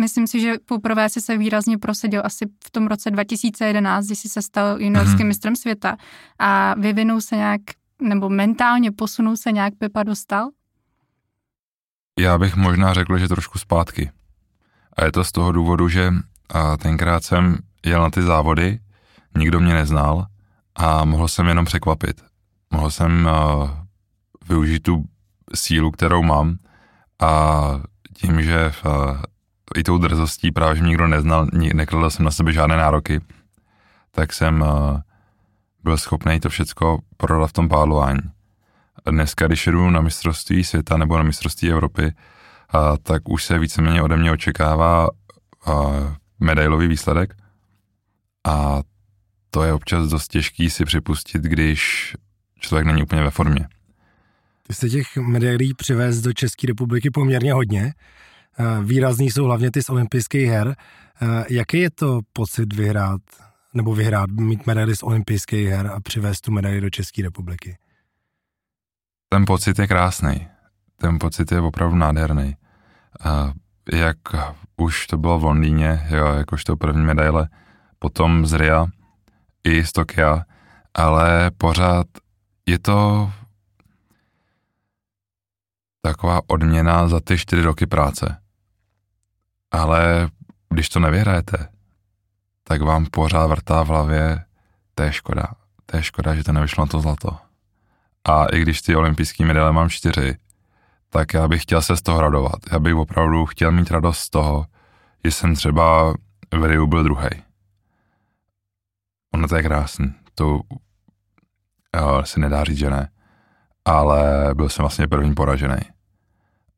Myslím 0.00 0.26
si, 0.26 0.40
že 0.40 0.54
poprvé 0.64 1.08
si 1.08 1.20
se 1.20 1.36
výrazně 1.36 1.78
prosadil 1.78 2.22
asi 2.24 2.46
v 2.64 2.70
tom 2.70 2.86
roce 2.86 3.10
2011, 3.10 4.06
kdy 4.06 4.16
jsi 4.16 4.28
se 4.28 4.42
stal 4.42 4.80
juniorským 4.80 5.18
mm-hmm. 5.18 5.26
mistrem 5.26 5.56
světa 5.56 5.96
a 6.38 6.74
vyvinul 6.74 7.20
se 7.20 7.36
nějak, 7.36 7.60
nebo 8.02 8.28
mentálně 8.28 8.92
posunul 8.92 9.36
se 9.36 9.52
nějak 9.52 9.74
Pepa 9.78 10.02
dostal? 10.02 10.48
Já 12.18 12.38
bych 12.38 12.56
možná 12.56 12.94
řekl, 12.94 13.18
že 13.18 13.28
trošku 13.28 13.58
zpátky. 13.58 14.10
A 14.96 15.04
je 15.04 15.12
to 15.12 15.24
z 15.24 15.32
toho 15.32 15.52
důvodu, 15.52 15.88
že 15.88 16.12
tenkrát 16.82 17.24
jsem 17.24 17.58
jel 17.84 18.02
na 18.02 18.10
ty 18.10 18.22
závody 18.22 18.80
nikdo 19.38 19.60
mě 19.60 19.74
neznal 19.74 20.26
a 20.76 21.04
mohl 21.04 21.28
jsem 21.28 21.46
jenom 21.46 21.64
překvapit. 21.64 22.24
Mohl 22.70 22.90
jsem 22.90 23.28
uh, 23.32 23.70
využít 24.50 24.82
tu 24.82 25.04
sílu, 25.54 25.90
kterou 25.90 26.22
mám 26.22 26.56
a 27.20 27.60
tím, 28.14 28.42
že 28.42 28.72
uh, 28.84 29.16
i 29.76 29.82
tou 29.82 29.98
drzostí 29.98 30.52
právě, 30.52 30.76
že 30.76 30.82
mě 30.82 30.88
nikdo 30.88 31.08
neznal, 31.08 31.46
nekladl 31.74 32.10
jsem 32.10 32.24
na 32.24 32.30
sebe 32.30 32.52
žádné 32.52 32.76
nároky, 32.76 33.20
tak 34.10 34.32
jsem 34.32 34.60
uh, 34.60 35.00
byl 35.84 35.96
schopný 35.96 36.40
to 36.40 36.48
všecko 36.48 36.98
prodat 37.16 37.46
v 37.46 37.52
tom 37.52 37.68
pádlování. 37.68 38.20
Dneska, 39.10 39.46
když 39.46 39.66
jdu 39.66 39.90
na 39.90 40.00
mistrovství 40.00 40.64
světa 40.64 40.96
nebo 40.96 41.16
na 41.16 41.22
mistrovství 41.22 41.70
Evropy, 41.70 42.02
uh, 42.02 42.80
tak 43.02 43.28
už 43.28 43.44
se 43.44 43.58
víceméně 43.58 44.02
ode 44.02 44.16
mě 44.16 44.32
očekává 44.32 45.08
uh, 45.08 45.74
medailový 46.40 46.88
výsledek 46.88 47.36
a 48.46 48.80
to 49.50 49.62
je 49.62 49.72
občas 49.72 50.08
dost 50.08 50.28
těžký 50.28 50.70
si 50.70 50.84
připustit, 50.84 51.42
když 51.42 52.12
člověk 52.60 52.86
není 52.86 53.02
úplně 53.02 53.22
ve 53.22 53.30
formě. 53.30 53.68
Ty 54.70 54.74
jsi 54.74 54.90
těch 54.90 55.16
medailí 55.16 55.74
přivez 55.74 56.20
do 56.20 56.32
České 56.32 56.66
republiky 56.66 57.10
poměrně 57.10 57.52
hodně. 57.52 57.94
Eh, 58.58 58.64
výrazný 58.84 59.30
jsou 59.30 59.44
hlavně 59.44 59.70
ty 59.70 59.82
z 59.82 59.90
olympijských 59.90 60.48
her. 60.48 60.76
Eh, 61.22 61.44
jaký 61.50 61.78
je 61.78 61.90
to 61.90 62.20
pocit 62.32 62.72
vyhrát, 62.74 63.20
nebo 63.74 63.94
vyhrát, 63.94 64.30
mít 64.30 64.66
medaily 64.66 64.96
z 64.96 65.02
olympijských 65.02 65.68
her 65.68 65.86
a 65.86 66.00
přivést 66.00 66.40
tu 66.40 66.52
medaili 66.52 66.80
do 66.80 66.90
České 66.90 67.22
republiky? 67.22 67.78
Ten 69.28 69.44
pocit 69.44 69.78
je 69.78 69.86
krásný. 69.86 70.48
Ten 70.96 71.18
pocit 71.18 71.52
je 71.52 71.60
opravdu 71.60 71.96
nádherný. 71.96 72.56
A 73.24 73.52
jak 73.92 74.18
už 74.76 75.06
to 75.06 75.18
bylo 75.18 75.38
v 75.38 75.44
Londýně, 75.44 76.06
jo, 76.10 76.26
jakožto 76.26 76.76
první 76.76 77.02
medaile, 77.02 77.48
potom 77.98 78.46
z 78.46 78.52
Ria 78.52 78.86
i 79.64 79.84
z 79.84 79.92
Tokia, 79.92 80.44
ale 80.94 81.50
pořád 81.58 82.06
je 82.66 82.78
to 82.78 83.30
taková 86.02 86.40
odměna 86.46 87.08
za 87.08 87.20
ty 87.20 87.38
čtyři 87.38 87.62
roky 87.62 87.86
práce. 87.86 88.42
Ale 89.70 90.28
když 90.68 90.88
to 90.88 91.00
nevyhrajete, 91.00 91.68
tak 92.64 92.82
vám 92.82 93.06
pořád 93.06 93.46
vrtá 93.46 93.82
v 93.82 93.86
hlavě, 93.86 94.44
to 94.94 95.02
je 95.02 95.12
škoda, 95.12 95.46
to 95.86 95.96
je 95.96 96.02
škoda, 96.02 96.34
že 96.34 96.44
to 96.44 96.52
nevyšlo 96.52 96.84
na 96.84 96.86
to 96.86 97.00
zlato. 97.00 97.38
A 98.24 98.44
i 98.44 98.60
když 98.60 98.82
ty 98.82 98.96
olympijské 98.96 99.44
medaile 99.44 99.72
mám 99.72 99.90
čtyři, 99.90 100.36
tak 101.08 101.34
já 101.34 101.48
bych 101.48 101.62
chtěl 101.62 101.82
se 101.82 101.96
z 101.96 102.02
toho 102.02 102.20
radovat. 102.20 102.58
Já 102.72 102.78
bych 102.78 102.94
opravdu 102.94 103.46
chtěl 103.46 103.72
mít 103.72 103.90
radost 103.90 104.18
z 104.18 104.30
toho, 104.30 104.66
že 105.24 105.30
jsem 105.30 105.54
třeba 105.54 106.14
v 106.54 106.64
Riu 106.64 106.86
byl 106.86 107.02
druhý. 107.02 107.28
Ono 109.34 109.48
to 109.48 109.56
je 109.56 109.62
krásný, 109.62 110.14
to 110.34 110.60
jo, 111.96 112.22
se 112.24 112.40
nedá 112.40 112.64
říct, 112.64 112.78
že 112.78 112.90
ne. 112.90 113.10
Ale 113.84 114.50
byl 114.54 114.68
jsem 114.68 114.82
vlastně 114.82 115.08
první 115.08 115.34
poražený. 115.34 115.80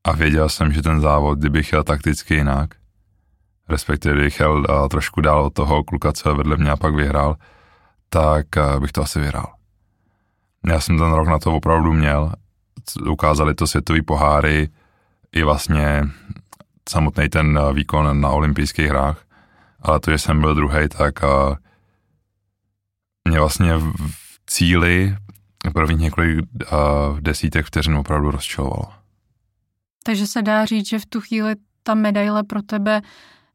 A 0.04 0.12
věděl 0.12 0.48
jsem, 0.48 0.72
že 0.72 0.82
ten 0.82 1.00
závod, 1.00 1.38
kdybych 1.38 1.66
chtěl 1.66 1.84
takticky 1.84 2.34
jinak, 2.34 2.74
respektive 3.68 4.14
kdybych 4.14 4.34
chtěl 4.34 4.52
uh, 4.52 4.88
trošku 4.88 5.20
dál 5.20 5.44
od 5.44 5.54
toho 5.54 5.84
kluka, 5.84 6.12
co 6.12 6.34
vedle 6.34 6.56
mě 6.56 6.70
a 6.70 6.76
pak 6.76 6.94
vyhrál, 6.94 7.36
tak 8.08 8.46
uh, 8.56 8.80
bych 8.80 8.92
to 8.92 9.02
asi 9.02 9.20
vyhrál. 9.20 9.52
Já 10.66 10.80
jsem 10.80 10.98
ten 10.98 11.12
rok 11.12 11.28
na 11.28 11.38
to 11.38 11.54
opravdu 11.54 11.92
měl, 11.92 12.32
ukázali 13.10 13.54
to 13.54 13.66
světový 13.66 14.02
poháry 14.02 14.68
i 15.32 15.42
vlastně 15.42 16.04
samotný 16.88 17.28
ten 17.28 17.58
uh, 17.58 17.72
výkon 17.72 18.20
na 18.20 18.30
olympijských 18.30 18.88
hrách, 18.88 19.24
ale 19.80 20.00
to, 20.00 20.10
že 20.10 20.18
jsem 20.18 20.40
byl 20.40 20.54
druhý, 20.54 20.88
tak 20.88 21.14
mě 23.28 23.38
vlastně 23.38 23.76
v 23.76 24.40
cíli 24.46 25.16
prvních 25.70 26.00
několik 26.00 26.38
uh, 26.38 27.20
desítek 27.20 27.66
vteřin 27.66 27.94
opravdu 27.94 28.30
rozčilovalo. 28.30 28.84
Takže 30.04 30.26
se 30.26 30.42
dá 30.42 30.64
říct, 30.64 30.88
že 30.88 30.98
v 30.98 31.06
tu 31.06 31.20
chvíli 31.20 31.54
ta 31.82 31.94
medaile 31.94 32.42
pro 32.42 32.62
tebe 32.62 33.02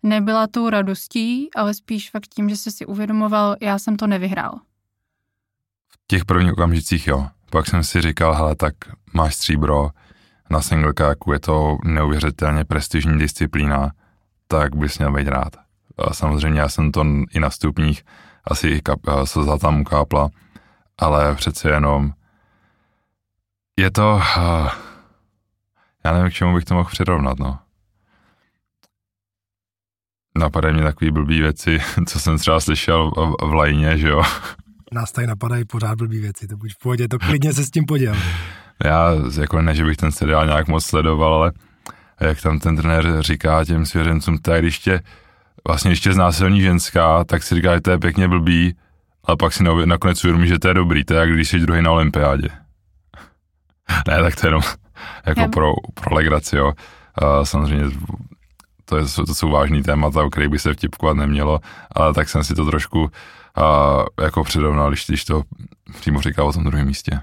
nebyla 0.04 0.48
tou 0.48 0.70
radostí, 0.70 1.50
ale 1.56 1.74
spíš 1.74 2.10
fakt 2.10 2.28
tím, 2.28 2.50
že 2.50 2.58
jsi 2.58 2.72
si 2.72 2.86
uvědomoval, 2.86 3.56
já 3.62 3.80
jsem 3.80 3.96
to 3.96 4.08
nevyhrál. 4.08 4.60
V 5.90 6.08
těch 6.08 6.26
prvních 6.26 6.54
okamžicích 6.54 7.08
jo. 7.08 7.28
Pak 7.50 7.68
jsem 7.68 7.84
si 7.84 8.02
říkal, 8.02 8.34
hele, 8.34 8.56
tak 8.56 8.76
máš 9.14 9.36
stříbro 9.36 9.90
na 10.50 10.62
singlekáku, 10.62 11.34
je 11.34 11.40
to 11.40 11.78
neuvěřitelně 11.86 12.66
prestižní 12.66 13.20
disciplína, 13.20 13.92
tak 14.48 14.76
bys 14.76 14.98
měl 14.98 15.14
být 15.14 15.28
rád. 15.28 15.56
A 15.98 16.14
samozřejmě 16.14 16.60
já 16.60 16.70
jsem 16.70 16.92
to 16.92 17.06
i 17.32 17.40
na 17.40 17.50
stupních 17.50 18.04
asi 18.44 18.82
kap, 18.82 19.00
se 19.24 19.40
tam 19.62 19.82
ukápla, 19.82 20.30
ale 20.98 21.36
přece 21.36 21.70
jenom 21.70 22.14
je 23.80 23.92
to, 23.92 24.22
uh, 24.38 24.70
já 26.06 26.14
nevím, 26.14 26.30
k 26.30 26.34
čemu 26.34 26.56
bych 26.56 26.66
to 26.66 26.74
mohl 26.74 26.90
přirovnat, 26.90 27.40
no. 27.40 27.60
Napadají 30.38 30.74
mě 30.74 30.84
takový 30.84 31.12
blbý 31.12 31.42
věci, 31.42 31.80
co 32.08 32.20
jsem 32.20 32.38
třeba 32.38 32.60
slyšel 32.60 33.12
v, 33.12 33.48
v 33.50 33.54
lajně, 33.54 33.98
že 33.98 34.10
jo. 34.10 34.24
Nás 34.92 35.12
tady 35.12 35.28
napadají 35.28 35.66
pořád 35.66 35.98
blbý 35.98 36.20
věci, 36.20 36.48
to 36.48 36.58
buď 36.58 36.74
v 36.74 36.80
pohodě, 36.80 37.08
to 37.08 37.20
klidně 37.20 37.54
se 37.54 37.64
s 37.64 37.72
tím 37.72 37.86
poděl. 37.86 38.16
Já, 38.86 39.10
jako 39.40 39.62
ne, 39.62 39.76
že 39.76 39.86
bych 39.86 39.98
ten 39.98 40.12
seriál 40.12 40.46
nějak 40.46 40.68
moc 40.68 40.86
sledoval, 40.86 41.34
ale 41.34 41.52
jak 42.20 42.42
tam 42.42 42.60
ten 42.60 42.76
trenér 42.76 43.22
říká 43.22 43.66
těm 43.66 43.86
svěřencům, 43.86 44.38
tak 44.38 44.62
když 44.62 44.80
tě, 44.80 45.02
vlastně 45.68 45.92
když 45.92 46.00
tě 46.00 46.14
znásilní 46.14 46.62
ženská, 46.62 47.24
tak 47.24 47.44
si 47.44 47.56
říká, 47.56 47.76
že 47.76 47.82
to 47.82 47.92
je 47.92 47.98
pěkně 47.98 48.28
blbý, 48.28 48.76
ale 49.28 49.38
pak 49.38 49.54
si 49.54 49.64
nakonec 49.86 50.24
uvědomí, 50.24 50.48
že 50.48 50.60
to 50.60 50.68
je 50.68 50.74
dobrý, 50.74 51.04
to 51.06 51.14
je 51.14 51.20
jak 51.20 51.34
když 51.34 51.50
jsi 51.50 51.60
druhý 51.60 51.82
na 51.82 51.92
olympiádě. 51.92 52.50
ne, 54.08 54.22
tak 54.22 54.36
to 54.36 54.48
je 54.48 54.50
jenom 54.50 54.62
jako 55.26 55.48
pro, 55.48 55.74
pro 55.94 56.16
legraci, 56.16 56.56
jo. 56.56 56.74
A 57.16 57.46
samozřejmě 57.46 57.86
to, 58.86 58.98
je, 58.98 59.04
to 59.26 59.36
jsou 59.36 59.50
vážný 59.50 59.84
témata, 59.84 60.24
o 60.24 60.30
kterých 60.30 60.50
by 60.50 60.60
se 60.60 60.74
vtipkovat 60.74 61.18
nemělo, 61.18 61.60
ale 61.92 62.14
tak 62.14 62.30
jsem 62.30 62.44
si 62.44 62.56
to 62.56 62.66
trošku 62.66 63.12
a, 63.56 64.04
jako 64.22 64.44
předovnal, 64.44 64.90
když, 64.90 65.06
když 65.08 65.26
to 65.26 65.44
přímo 66.00 66.22
říkal 66.22 66.48
o 66.48 66.54
tom 66.54 66.64
druhém 66.64 66.88
místě. 66.88 67.20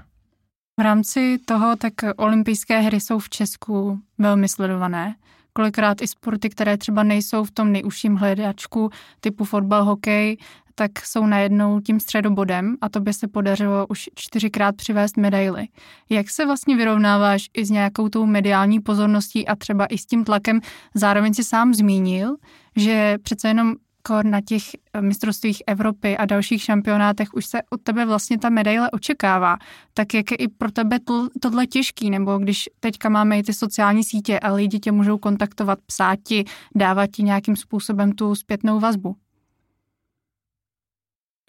V 0.79 0.83
rámci 0.83 1.37
toho, 1.45 1.75
tak 1.75 1.93
olympijské 2.17 2.79
hry 2.79 2.99
jsou 2.99 3.19
v 3.19 3.29
Česku 3.29 3.99
velmi 4.17 4.49
sledované. 4.49 5.15
Kolikrát 5.53 6.01
i 6.01 6.07
sporty, 6.07 6.49
které 6.49 6.77
třeba 6.77 7.03
nejsou 7.03 7.43
v 7.43 7.51
tom 7.51 7.71
nejužším 7.71 8.15
hledačku, 8.15 8.89
typu 9.19 9.45
fotbal, 9.45 9.83
hokej, 9.83 10.37
tak 10.75 10.91
jsou 11.05 11.25
najednou 11.25 11.79
tím 11.79 11.99
středobodem 11.99 12.75
a 12.81 12.89
to 12.89 12.99
by 12.99 13.13
se 13.13 13.27
podařilo 13.27 13.87
už 13.87 14.09
čtyřikrát 14.15 14.75
přivést 14.75 15.17
medaily. 15.17 15.67
Jak 16.09 16.29
se 16.29 16.45
vlastně 16.45 16.75
vyrovnáváš 16.75 17.49
i 17.53 17.65
s 17.65 17.69
nějakou 17.69 18.09
tou 18.09 18.25
mediální 18.25 18.79
pozorností 18.79 19.47
a 19.47 19.55
třeba 19.55 19.85
i 19.85 19.97
s 19.97 20.05
tím 20.05 20.23
tlakem? 20.23 20.61
Zároveň 20.93 21.33
si 21.33 21.43
sám 21.43 21.73
zmínil, 21.73 22.35
že 22.75 23.17
přece 23.23 23.47
jenom 23.47 23.75
na 24.23 24.41
těch 24.41 24.63
mistrovstvích 25.01 25.63
Evropy 25.67 26.17
a 26.17 26.25
dalších 26.25 26.63
šampionátech 26.63 27.33
už 27.33 27.45
se 27.45 27.61
od 27.69 27.81
tebe 27.81 28.05
vlastně 28.05 28.37
ta 28.37 28.49
medaile 28.49 28.91
očekává. 28.91 29.57
Tak 29.93 30.13
jak 30.13 30.31
je 30.31 30.37
i 30.37 30.47
pro 30.47 30.71
tebe 30.71 30.99
to, 30.99 31.27
tohle 31.41 31.67
těžký, 31.67 32.09
nebo 32.09 32.37
když 32.37 32.69
teďka 32.79 33.09
máme 33.09 33.39
i 33.39 33.43
ty 33.43 33.53
sociální 33.53 34.03
sítě 34.03 34.39
a 34.39 34.53
lidi 34.53 34.79
tě 34.79 34.91
můžou 34.91 35.17
kontaktovat, 35.17 35.79
psát 35.85 36.19
ti, 36.23 36.45
dávat 36.75 37.07
ti 37.07 37.23
nějakým 37.23 37.55
způsobem 37.55 38.11
tu 38.11 38.35
zpětnou 38.35 38.79
vazbu? 38.79 39.15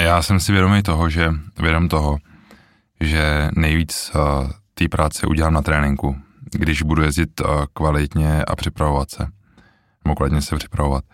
Já 0.00 0.22
jsem 0.22 0.40
si 0.40 0.52
vědomý 0.52 0.82
toho, 0.82 1.10
že 1.10 1.30
vědom 1.60 1.88
toho, 1.88 2.18
že 3.00 3.50
nejvíc 3.56 4.12
uh, 4.14 4.50
té 4.74 4.88
práce 4.88 5.26
udělám 5.26 5.52
na 5.52 5.62
tréninku, 5.62 6.16
když 6.52 6.82
budu 6.82 7.02
jezdit 7.02 7.40
uh, 7.40 7.64
kvalitně 7.72 8.44
a 8.44 8.56
připravovat 8.56 9.10
se. 9.10 9.26
Nebo 10.04 10.14
kvalitně 10.14 10.42
se 10.42 10.56
připravovat. 10.56 11.04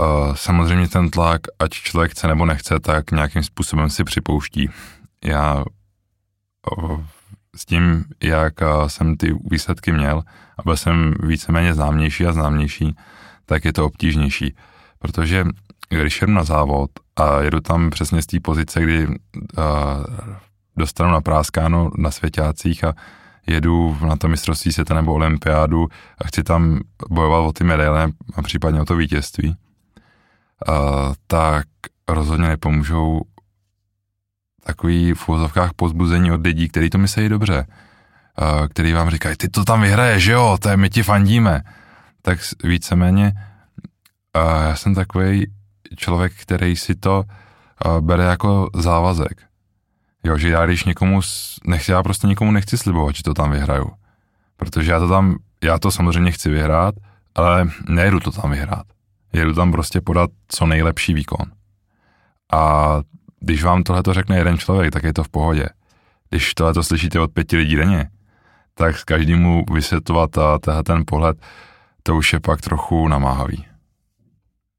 Uh, 0.00 0.34
samozřejmě 0.34 0.88
ten 0.88 1.10
tlak, 1.10 1.40
ať 1.58 1.70
člověk 1.70 2.10
chce 2.10 2.28
nebo 2.28 2.46
nechce, 2.46 2.80
tak 2.80 3.10
nějakým 3.10 3.42
způsobem 3.42 3.90
si 3.90 4.04
připouští. 4.04 4.70
Já 5.24 5.64
uh, 6.78 7.04
s 7.56 7.64
tím, 7.64 8.04
jak 8.22 8.54
jsem 8.86 9.16
ty 9.16 9.34
výsledky 9.50 9.92
měl 9.92 10.22
a 10.58 10.62
byl 10.62 10.76
jsem 10.76 11.14
víceméně 11.22 11.74
známější 11.74 12.26
a 12.26 12.32
známější, 12.32 12.96
tak 13.46 13.64
je 13.64 13.72
to 13.72 13.86
obtížnější. 13.86 14.56
Protože 14.98 15.44
když 15.88 16.20
jedu 16.20 16.32
na 16.32 16.44
závod 16.44 16.90
a 17.16 17.40
jedu 17.40 17.60
tam 17.60 17.90
přesně 17.90 18.22
z 18.22 18.26
té 18.26 18.40
pozice, 18.40 18.80
kdy 18.80 19.06
uh, 19.06 19.14
dostanu 20.76 21.10
na 21.10 21.20
práskáno 21.20 21.90
na 21.98 22.10
svěťácích 22.10 22.84
a 22.84 22.94
jedu 23.46 23.96
na 24.06 24.16
to 24.16 24.28
mistrovství 24.28 24.72
světa 24.72 24.94
nebo 24.94 25.14
olympiádu 25.14 25.88
a 26.18 26.26
chci 26.26 26.42
tam 26.42 26.80
bojovat 27.10 27.38
o 27.38 27.52
ty 27.52 27.64
medaile 27.64 28.12
a 28.34 28.42
případně 28.42 28.80
o 28.80 28.84
to 28.84 28.96
vítězství, 28.96 29.48
uh, 29.48 31.14
tak 31.26 31.66
rozhodně 32.08 32.48
nepomůžou 32.48 33.20
takový 34.64 35.14
v 35.14 35.28
úvozovkách 35.28 35.70
pozbuzení 35.76 36.32
od 36.32 36.46
lidí, 36.46 36.68
kteří 36.68 36.90
to 36.90 36.98
myslí 36.98 37.28
dobře, 37.28 37.66
uh, 37.66 38.66
který 38.66 38.92
vám 38.92 39.10
říkají, 39.10 39.36
ty 39.36 39.48
to 39.48 39.64
tam 39.64 39.80
vyhraješ, 39.80 40.26
jo, 40.26 40.58
to 40.60 40.68
je, 40.68 40.76
my 40.76 40.90
ti 40.90 41.02
fandíme. 41.02 41.62
Tak 42.22 42.38
víceméně 42.64 43.32
uh, 44.36 44.62
já 44.68 44.76
jsem 44.76 44.94
takový 44.94 45.46
člověk, 45.96 46.32
který 46.34 46.76
si 46.76 46.94
to 46.94 47.24
uh, 47.86 48.00
bere 48.00 48.24
jako 48.24 48.70
závazek. 48.74 49.42
Jo, 50.24 50.38
že 50.38 50.48
já 50.48 50.66
když 50.66 50.84
někomu, 50.84 51.20
nechci, 51.66 51.92
já 51.92 52.02
prostě 52.02 52.26
nikomu 52.26 52.50
nechci 52.50 52.78
slibovat, 52.78 53.16
že 53.16 53.22
to 53.22 53.34
tam 53.34 53.50
vyhraju. 53.50 53.90
Protože 54.56 54.92
já 54.92 54.98
to 54.98 55.08
tam, 55.08 55.36
já 55.62 55.78
to 55.78 55.90
samozřejmě 55.90 56.32
chci 56.32 56.50
vyhrát, 56.50 56.94
ale 57.34 57.68
nejedu 57.88 58.20
to 58.20 58.30
tam 58.32 58.50
vyhrát. 58.50 58.86
Jedu 59.32 59.54
tam 59.54 59.72
prostě 59.72 60.00
podat 60.00 60.30
co 60.48 60.66
nejlepší 60.66 61.14
výkon. 61.14 61.46
A 62.52 62.92
když 63.40 63.62
vám 63.62 63.82
tohle 63.82 64.02
to 64.02 64.14
řekne 64.14 64.36
jeden 64.36 64.58
člověk, 64.58 64.92
tak 64.92 65.02
je 65.02 65.12
to 65.12 65.24
v 65.24 65.28
pohodě. 65.28 65.66
Když 66.30 66.54
tohle 66.54 66.74
to 66.74 66.82
slyšíte 66.82 67.20
od 67.20 67.32
pěti 67.32 67.56
lidí 67.56 67.76
denně, 67.76 68.10
tak 68.74 69.04
každému 69.04 69.64
vysvětlovat 69.72 70.38
a 70.38 70.82
ten 70.86 71.02
pohled, 71.06 71.36
to 72.02 72.16
už 72.16 72.32
je 72.32 72.40
pak 72.40 72.60
trochu 72.60 73.08
namáhavý. 73.08 73.66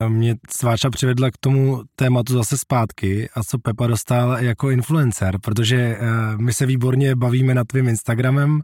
Mě 0.07 0.35
Sváča 0.49 0.89
přivedla 0.89 1.31
k 1.31 1.37
tomu 1.37 1.83
tématu 1.95 2.33
zase 2.33 2.57
zpátky 2.57 3.29
a 3.33 3.43
co 3.43 3.59
Pepa 3.59 3.87
dostal 3.87 4.37
jako 4.39 4.69
influencer, 4.69 5.37
protože 5.41 5.97
my 6.37 6.53
se 6.53 6.65
výborně 6.65 7.15
bavíme 7.15 7.53
nad 7.53 7.67
tvým 7.67 7.87
Instagramem, 7.87 8.61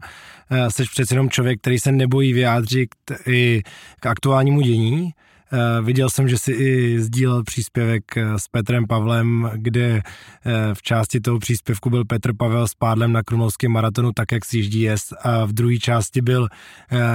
jsi 0.68 0.84
přeci 0.84 1.14
jenom 1.14 1.30
člověk, 1.30 1.60
který 1.60 1.78
se 1.78 1.92
nebojí 1.92 2.32
vyjádřit 2.32 2.88
i 3.26 3.62
k 4.00 4.06
aktuálnímu 4.06 4.60
dění, 4.60 5.12
Eh, 5.12 5.33
viděl 5.82 6.10
jsem, 6.10 6.28
že 6.28 6.38
si 6.38 6.52
i 6.52 7.00
sdílel 7.00 7.42
příspěvek 7.42 8.16
eh, 8.16 8.38
s 8.38 8.48
Petrem 8.48 8.86
Pavlem, 8.86 9.50
kde 9.54 9.84
eh, 9.84 10.02
v 10.74 10.82
části 10.82 11.20
toho 11.20 11.38
příspěvku 11.38 11.90
byl 11.90 12.04
Petr 12.04 12.36
Pavel 12.36 12.68
s 12.68 12.74
pádlem 12.74 13.12
na 13.12 13.22
krumlovském 13.22 13.72
maratonu, 13.72 14.12
tak 14.12 14.32
jak 14.32 14.44
si 14.44 14.56
jíždí 14.56 14.80
jest 14.80 15.12
a 15.22 15.44
v 15.44 15.52
druhé 15.52 15.76
části 15.76 16.20
byl 16.22 16.48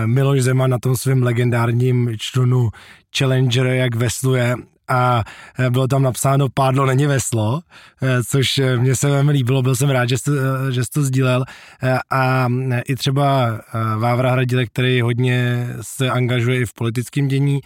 Miloš 0.06 0.42
Zeman 0.42 0.70
na 0.70 0.78
tom 0.80 0.96
svém 0.96 1.24
legendárním 1.24 2.12
člunu 2.18 2.70
Challenger, 3.18 3.66
jak 3.66 3.96
vesluje 3.96 4.56
a 4.90 5.24
e, 5.60 5.70
bylo 5.70 5.88
tam 5.88 6.04
napsáno 6.04 6.50
pádlo 6.50 6.86
není 6.86 7.06
veslo, 7.06 7.62
e, 8.02 8.24
což 8.24 8.58
e, 8.58 8.78
mě 8.78 8.96
se 8.96 9.10
velmi 9.10 9.32
líbilo, 9.32 9.62
byl 9.62 9.76
jsem 9.76 9.90
rád, 9.90 10.10
že 10.10 10.18
jsi, 10.18 10.32
že 10.70 10.84
jsi 10.84 10.90
to 10.94 11.04
sdílel 11.04 11.44
a 12.12 12.48
i 12.88 12.96
třeba 12.96 13.60
Vávra 13.98 14.32
Hradilek, 14.32 14.70
který 14.70 15.02
hodně 15.02 15.68
se 15.82 16.10
angažuje 16.10 16.62
i 16.62 16.66
v 16.66 16.74
politickém 16.74 17.28
dění, 17.28 17.60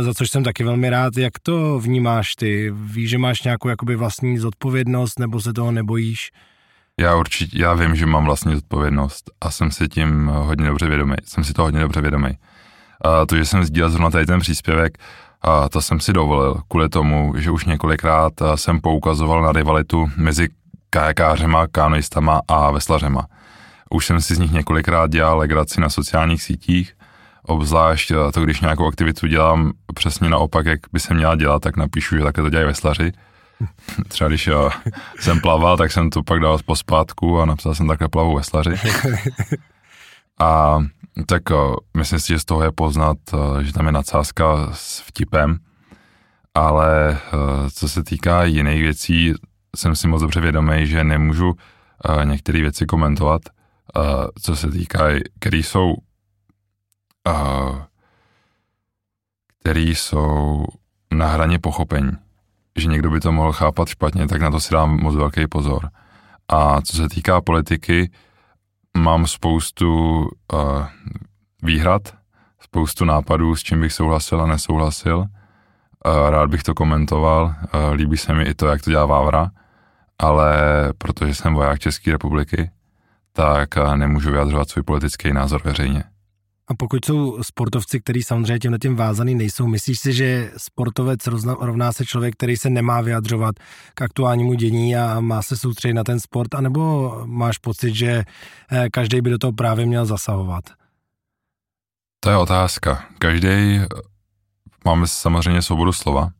za 0.00 0.14
což 0.14 0.30
jsem 0.30 0.44
taky 0.44 0.64
velmi 0.64 0.90
rád. 0.90 1.16
Jak 1.16 1.38
to 1.38 1.78
vnímáš 1.78 2.34
ty? 2.34 2.70
Víš, 2.74 3.10
že 3.10 3.18
máš 3.18 3.42
nějakou 3.42 3.68
jakoby 3.68 3.96
vlastní 3.96 4.38
zodpovědnost 4.38 5.18
nebo 5.18 5.40
se 5.40 5.52
toho 5.52 5.72
nebojíš? 5.72 6.30
Já 7.00 7.16
určitě, 7.16 7.58
já 7.62 7.74
vím, 7.74 7.96
že 7.96 8.06
mám 8.06 8.24
vlastní 8.24 8.54
zodpovědnost 8.54 9.30
a 9.40 9.50
jsem 9.50 9.70
si 9.70 9.88
tím 9.88 10.26
hodně 10.26 10.66
dobře 10.66 10.88
vědomý. 10.88 11.14
Jsem 11.24 11.44
si 11.44 11.52
to 11.52 11.62
hodně 11.62 11.80
dobře 11.80 12.00
vědomý. 12.00 12.38
A 13.00 13.26
to, 13.26 13.36
že 13.36 13.44
jsem 13.44 13.64
sdílel 13.64 13.90
zrovna 13.90 14.10
tady 14.10 14.26
ten 14.26 14.40
příspěvek, 14.40 14.98
a 15.44 15.68
to 15.68 15.82
jsem 15.82 16.00
si 16.00 16.12
dovolil 16.12 16.60
kvůli 16.68 16.88
tomu, 16.88 17.34
že 17.36 17.50
už 17.50 17.64
několikrát 17.64 18.32
eh, 18.40 18.56
jsem 18.56 18.80
poukazoval 18.80 19.42
na 19.42 19.52
rivalitu 19.52 20.10
mezi 20.16 20.48
kajakářema, 20.90 21.66
kanoistama 21.66 22.40
a 22.48 22.70
veslařema. 22.70 23.26
Už 23.90 24.06
jsem 24.06 24.20
si 24.20 24.34
z 24.34 24.38
nich 24.38 24.52
několikrát 24.52 25.10
dělal 25.10 25.38
legraci 25.38 25.80
na 25.80 25.90
sociálních 25.90 26.42
sítích, 26.42 26.96
obzvlášť 27.42 28.10
eh, 28.10 28.32
to, 28.32 28.44
když 28.44 28.60
nějakou 28.60 28.86
aktivitu 28.86 29.26
dělám 29.26 29.72
přesně 29.94 30.28
naopak, 30.28 30.66
jak 30.66 30.80
by 30.92 31.00
se 31.00 31.14
měla 31.14 31.36
dělat, 31.36 31.62
tak 31.62 31.76
napíšu, 31.76 32.16
že 32.16 32.22
takhle 32.22 32.44
to 32.44 32.50
dělají 32.50 32.66
veslaři. 32.66 33.12
Třeba 34.08 34.28
když 34.28 34.48
eh, 34.48 34.52
jsem 35.20 35.40
plaval, 35.40 35.76
tak 35.76 35.92
jsem 35.92 36.10
to 36.10 36.22
pak 36.22 36.40
dal 36.40 36.58
pospátku 36.66 37.40
a 37.40 37.44
napsal 37.44 37.74
jsem 37.74 37.88
takhle 37.88 38.08
plavou 38.08 38.36
veslaři. 38.36 38.70
A 40.40 40.78
tak 41.26 41.42
myslím 41.96 42.20
si, 42.20 42.28
že 42.28 42.38
z 42.38 42.44
toho 42.44 42.62
je 42.62 42.72
poznat, 42.72 43.18
že 43.62 43.72
tam 43.72 43.86
je 43.86 43.92
nadsázka 43.92 44.70
s 44.72 45.00
vtipem, 45.00 45.58
ale 46.54 47.18
co 47.74 47.88
se 47.88 48.04
týká 48.04 48.44
jiných 48.44 48.82
věcí, 48.82 49.34
jsem 49.76 49.96
si 49.96 50.08
moc 50.08 50.22
dobře 50.22 50.40
vědomý, 50.40 50.86
že 50.86 51.04
nemůžu 51.04 51.54
některé 52.24 52.60
věci 52.60 52.86
komentovat, 52.86 53.42
co 54.42 54.56
se 54.56 54.70
týká, 54.70 55.04
které 55.38 55.58
jsou 55.58 55.94
které 59.60 59.80
jsou 59.80 60.64
na 61.14 61.26
hraně 61.26 61.58
pochopení. 61.58 62.12
Že 62.76 62.88
někdo 62.88 63.10
by 63.10 63.20
to 63.20 63.32
mohl 63.32 63.52
chápat 63.52 63.88
špatně, 63.88 64.28
tak 64.28 64.40
na 64.40 64.50
to 64.50 64.60
si 64.60 64.74
dám 64.74 65.00
moc 65.00 65.14
velký 65.14 65.46
pozor. 65.46 65.88
A 66.48 66.80
co 66.80 66.96
se 66.96 67.08
týká 67.08 67.40
politiky, 67.40 68.10
mám 68.98 69.26
spoustu 69.26 70.18
uh, 70.52 70.86
výhrad, 71.62 72.14
spoustu 72.60 73.04
nápadů, 73.04 73.56
s 73.56 73.62
čím 73.62 73.80
bych 73.80 73.92
souhlasil 73.92 74.42
a 74.42 74.46
nesouhlasil. 74.46 75.18
Uh, 75.18 75.26
rád 76.30 76.50
bych 76.50 76.62
to 76.62 76.74
komentoval, 76.74 77.44
uh, 77.44 77.92
líbí 77.94 78.16
se 78.16 78.34
mi 78.34 78.44
i 78.44 78.54
to, 78.54 78.66
jak 78.66 78.82
to 78.82 78.90
dělá 78.90 79.06
Vávra, 79.06 79.50
ale 80.18 80.58
protože 80.98 81.34
jsem 81.34 81.54
voják 81.54 81.78
České 81.78 82.12
republiky, 82.12 82.70
tak 83.32 83.68
uh, 83.76 83.96
nemůžu 83.96 84.30
vyjadřovat 84.30 84.68
svůj 84.68 84.82
politický 84.82 85.32
názor 85.32 85.62
veřejně. 85.64 86.04
A 86.68 86.74
pokud 86.74 87.04
jsou 87.04 87.42
sportovci, 87.42 88.00
kteří 88.00 88.22
samozřejmě 88.22 88.58
tímhle 88.58 88.78
tím 88.78 88.96
vázaný 88.96 89.34
nejsou, 89.34 89.66
myslíš 89.66 89.98
si, 89.98 90.12
že 90.12 90.52
sportovec 90.56 91.26
rovná 91.60 91.92
se 91.92 92.04
člověk, 92.04 92.34
který 92.34 92.56
se 92.56 92.70
nemá 92.70 93.00
vyjadřovat 93.00 93.54
k 93.94 94.02
aktuálnímu 94.02 94.54
dění 94.54 94.96
a 94.96 95.20
má 95.20 95.42
se 95.42 95.56
soustředit 95.56 95.94
na 95.94 96.04
ten 96.04 96.20
sport, 96.20 96.54
anebo 96.54 97.12
máš 97.24 97.58
pocit, 97.58 97.94
že 97.94 98.22
eh, 98.70 98.88
každý 98.90 99.20
by 99.20 99.30
do 99.30 99.38
toho 99.38 99.52
právě 99.52 99.86
měl 99.86 100.06
zasahovat? 100.06 100.64
To 102.20 102.30
je 102.30 102.36
otázka. 102.36 103.04
Každý, 103.18 103.80
máme 104.84 105.06
samozřejmě 105.06 105.62
svobodu 105.62 105.92
slova, 105.92 106.30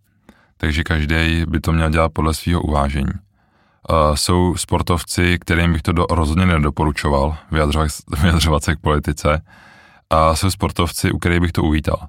takže 0.57 0.83
každý 0.83 1.45
by 1.49 1.61
to 1.61 1.73
měl 1.73 1.91
dělat 1.91 2.13
podle 2.13 2.35
svého 2.35 2.63
uvážení. 2.63 3.13
Uh, 3.91 4.15
jsou 4.15 4.57
sportovci, 4.57 5.39
kterým 5.41 5.73
bych 5.73 5.83
to 5.83 5.93
do, 5.93 6.07
rozhodně 6.11 6.47
nedoporučoval 6.47 7.37
vyjadřovat, 7.51 7.89
vyjadřovat 8.23 8.65
se 8.65 8.77
k 8.77 8.81
politice, 8.81 9.43
a 10.15 10.37
jsou 10.37 10.51
sportovci, 10.51 11.13
u 11.13 11.19
kterých 11.19 11.41
bych 11.41 11.53
to 11.53 11.63
uvítal. 11.63 12.09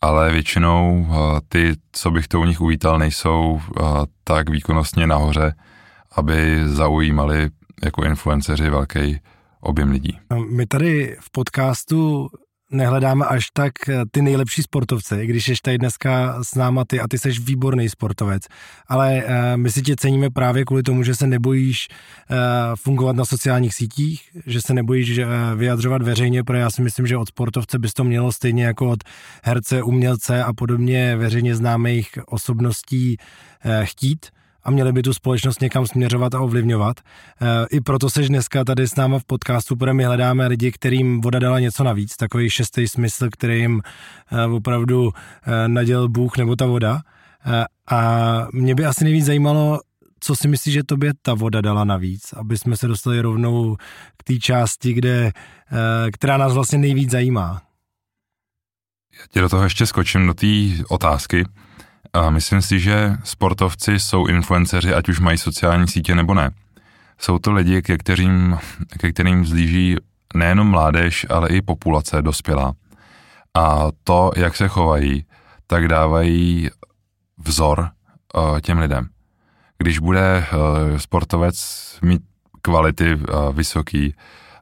Ale 0.00 0.32
většinou 0.32 1.06
eh, 1.10 1.40
ty, 1.48 1.72
co 1.92 2.10
bych 2.10 2.28
to 2.28 2.40
u 2.40 2.44
nich 2.44 2.60
uvítal, 2.60 2.98
nejsou 2.98 3.60
eh, 3.60 3.82
tak 4.24 4.50
výkonnostně 4.50 5.06
nahoře, 5.06 5.54
aby 6.12 6.60
zaujímali 6.64 7.50
jako 7.84 8.04
influenceři 8.04 8.70
velký 8.70 9.20
objem 9.60 9.90
lidí. 9.90 10.18
My 10.50 10.66
tady 10.66 11.16
v 11.20 11.30
podcastu 11.30 12.28
nehledáme 12.76 13.26
až 13.26 13.46
tak 13.52 13.72
eh, 13.88 14.04
ty 14.10 14.22
nejlepší 14.22 14.62
sportovce, 14.62 15.24
i 15.24 15.26
když 15.26 15.48
ještě 15.48 15.64
tady 15.64 15.78
dneska 15.78 16.38
s 16.42 16.54
náma 16.54 16.84
ty 16.84 17.00
a 17.00 17.08
ty 17.08 17.18
seš 17.18 17.40
výborný 17.40 17.88
sportovec, 17.88 18.42
ale 18.88 19.24
uh, 19.24 19.30
my 19.56 19.70
si 19.70 19.82
tě 19.82 19.96
ceníme 19.96 20.30
právě 20.30 20.64
kvůli 20.64 20.82
tomu, 20.82 21.02
že 21.02 21.14
se 21.14 21.26
nebojíš 21.26 21.88
uh, 21.88 22.36
fungovat 22.76 23.16
na 23.16 23.24
sociálních 23.24 23.74
sítích, 23.74 24.30
že 24.46 24.60
se 24.62 24.74
nebojíš 24.74 25.20
vyjadřovat 25.56 26.02
veřejně, 26.02 26.44
protože 26.44 26.58
já 26.58 26.70
si 26.70 26.82
myslím, 26.82 27.06
že 27.06 27.16
od 27.16 27.28
sportovce 27.28 27.78
bys 27.78 27.92
to 27.92 28.04
mělo 28.04 28.32
stejně 28.32 28.64
jako 28.64 28.90
od 28.90 28.98
herce, 29.44 29.82
umělce 29.82 30.44
a 30.44 30.52
podobně 30.52 31.16
veřejně 31.16 31.56
známých 31.56 32.18
osobností 32.26 33.16
chtít 33.84 34.26
a 34.66 34.70
měli 34.70 34.92
by 34.92 35.02
tu 35.02 35.14
společnost 35.14 35.60
někam 35.60 35.86
směřovat 35.86 36.34
a 36.34 36.40
ovlivňovat. 36.40 37.00
E, 37.00 37.66
I 37.70 37.80
proto 37.80 38.10
seš 38.10 38.28
dneska 38.28 38.64
tady 38.64 38.88
s 38.88 38.96
náma 38.96 39.18
v 39.18 39.24
podcastu, 39.24 39.76
protože 39.76 39.92
my 39.92 40.04
hledáme 40.04 40.46
lidi, 40.46 40.72
kterým 40.72 41.20
voda 41.20 41.38
dala 41.38 41.60
něco 41.60 41.84
navíc, 41.84 42.16
takový 42.16 42.50
šestý 42.50 42.88
smysl, 42.88 43.28
který 43.30 43.60
jim 43.60 43.82
e, 44.32 44.46
opravdu 44.46 45.10
e, 45.10 45.68
naděl 45.68 46.08
Bůh 46.08 46.36
nebo 46.36 46.56
ta 46.56 46.66
voda. 46.66 47.00
A 47.90 48.00
mě 48.52 48.74
by 48.74 48.84
asi 48.84 49.04
nejvíc 49.04 49.26
zajímalo, 49.26 49.80
co 50.20 50.36
si 50.36 50.48
myslíš, 50.48 50.74
že 50.74 50.84
tobě 50.84 51.12
ta 51.22 51.34
voda 51.34 51.60
dala 51.60 51.84
navíc, 51.84 52.32
aby 52.32 52.58
jsme 52.58 52.76
se 52.76 52.88
dostali 52.88 53.20
rovnou 53.20 53.76
k 54.16 54.22
té 54.24 54.38
části, 54.38 54.92
kde, 54.92 55.32
která 56.12 56.36
nás 56.36 56.52
vlastně 56.52 56.78
nejvíc 56.78 57.10
zajímá. 57.10 57.62
Já 59.18 59.26
ti 59.30 59.40
do 59.40 59.48
toho 59.48 59.64
ještě 59.64 59.86
skočím 59.86 60.26
do 60.26 60.34
té 60.34 60.46
otázky. 60.88 61.44
A 62.16 62.30
myslím 62.30 62.62
si, 62.62 62.80
že 62.80 63.16
sportovci 63.24 64.00
jsou 64.00 64.26
influenceři, 64.26 64.94
ať 64.94 65.08
už 65.08 65.20
mají 65.20 65.38
sociální 65.38 65.88
sítě 65.88 66.14
nebo 66.14 66.34
ne. 66.34 66.50
Jsou 67.18 67.38
to 67.38 67.52
lidi, 67.52 67.82
ke 67.82 67.98
kterým, 67.98 68.58
ke 68.98 69.12
kterým 69.12 69.42
vzlíží 69.42 69.96
nejenom 70.34 70.66
mládež, 70.66 71.26
ale 71.30 71.48
i 71.48 71.62
populace 71.62 72.22
dospělá. 72.22 72.72
A 73.54 73.86
to, 74.04 74.30
jak 74.36 74.56
se 74.56 74.68
chovají, 74.68 75.24
tak 75.66 75.88
dávají 75.88 76.70
vzor 77.38 77.90
uh, 78.36 78.60
těm 78.60 78.78
lidem. 78.78 79.08
Když 79.78 79.98
bude 79.98 80.46
uh, 80.52 80.98
sportovec 80.98 81.56
mít 82.02 82.22
kvality 82.62 83.14
uh, 83.14 83.52
vysoký 83.52 84.14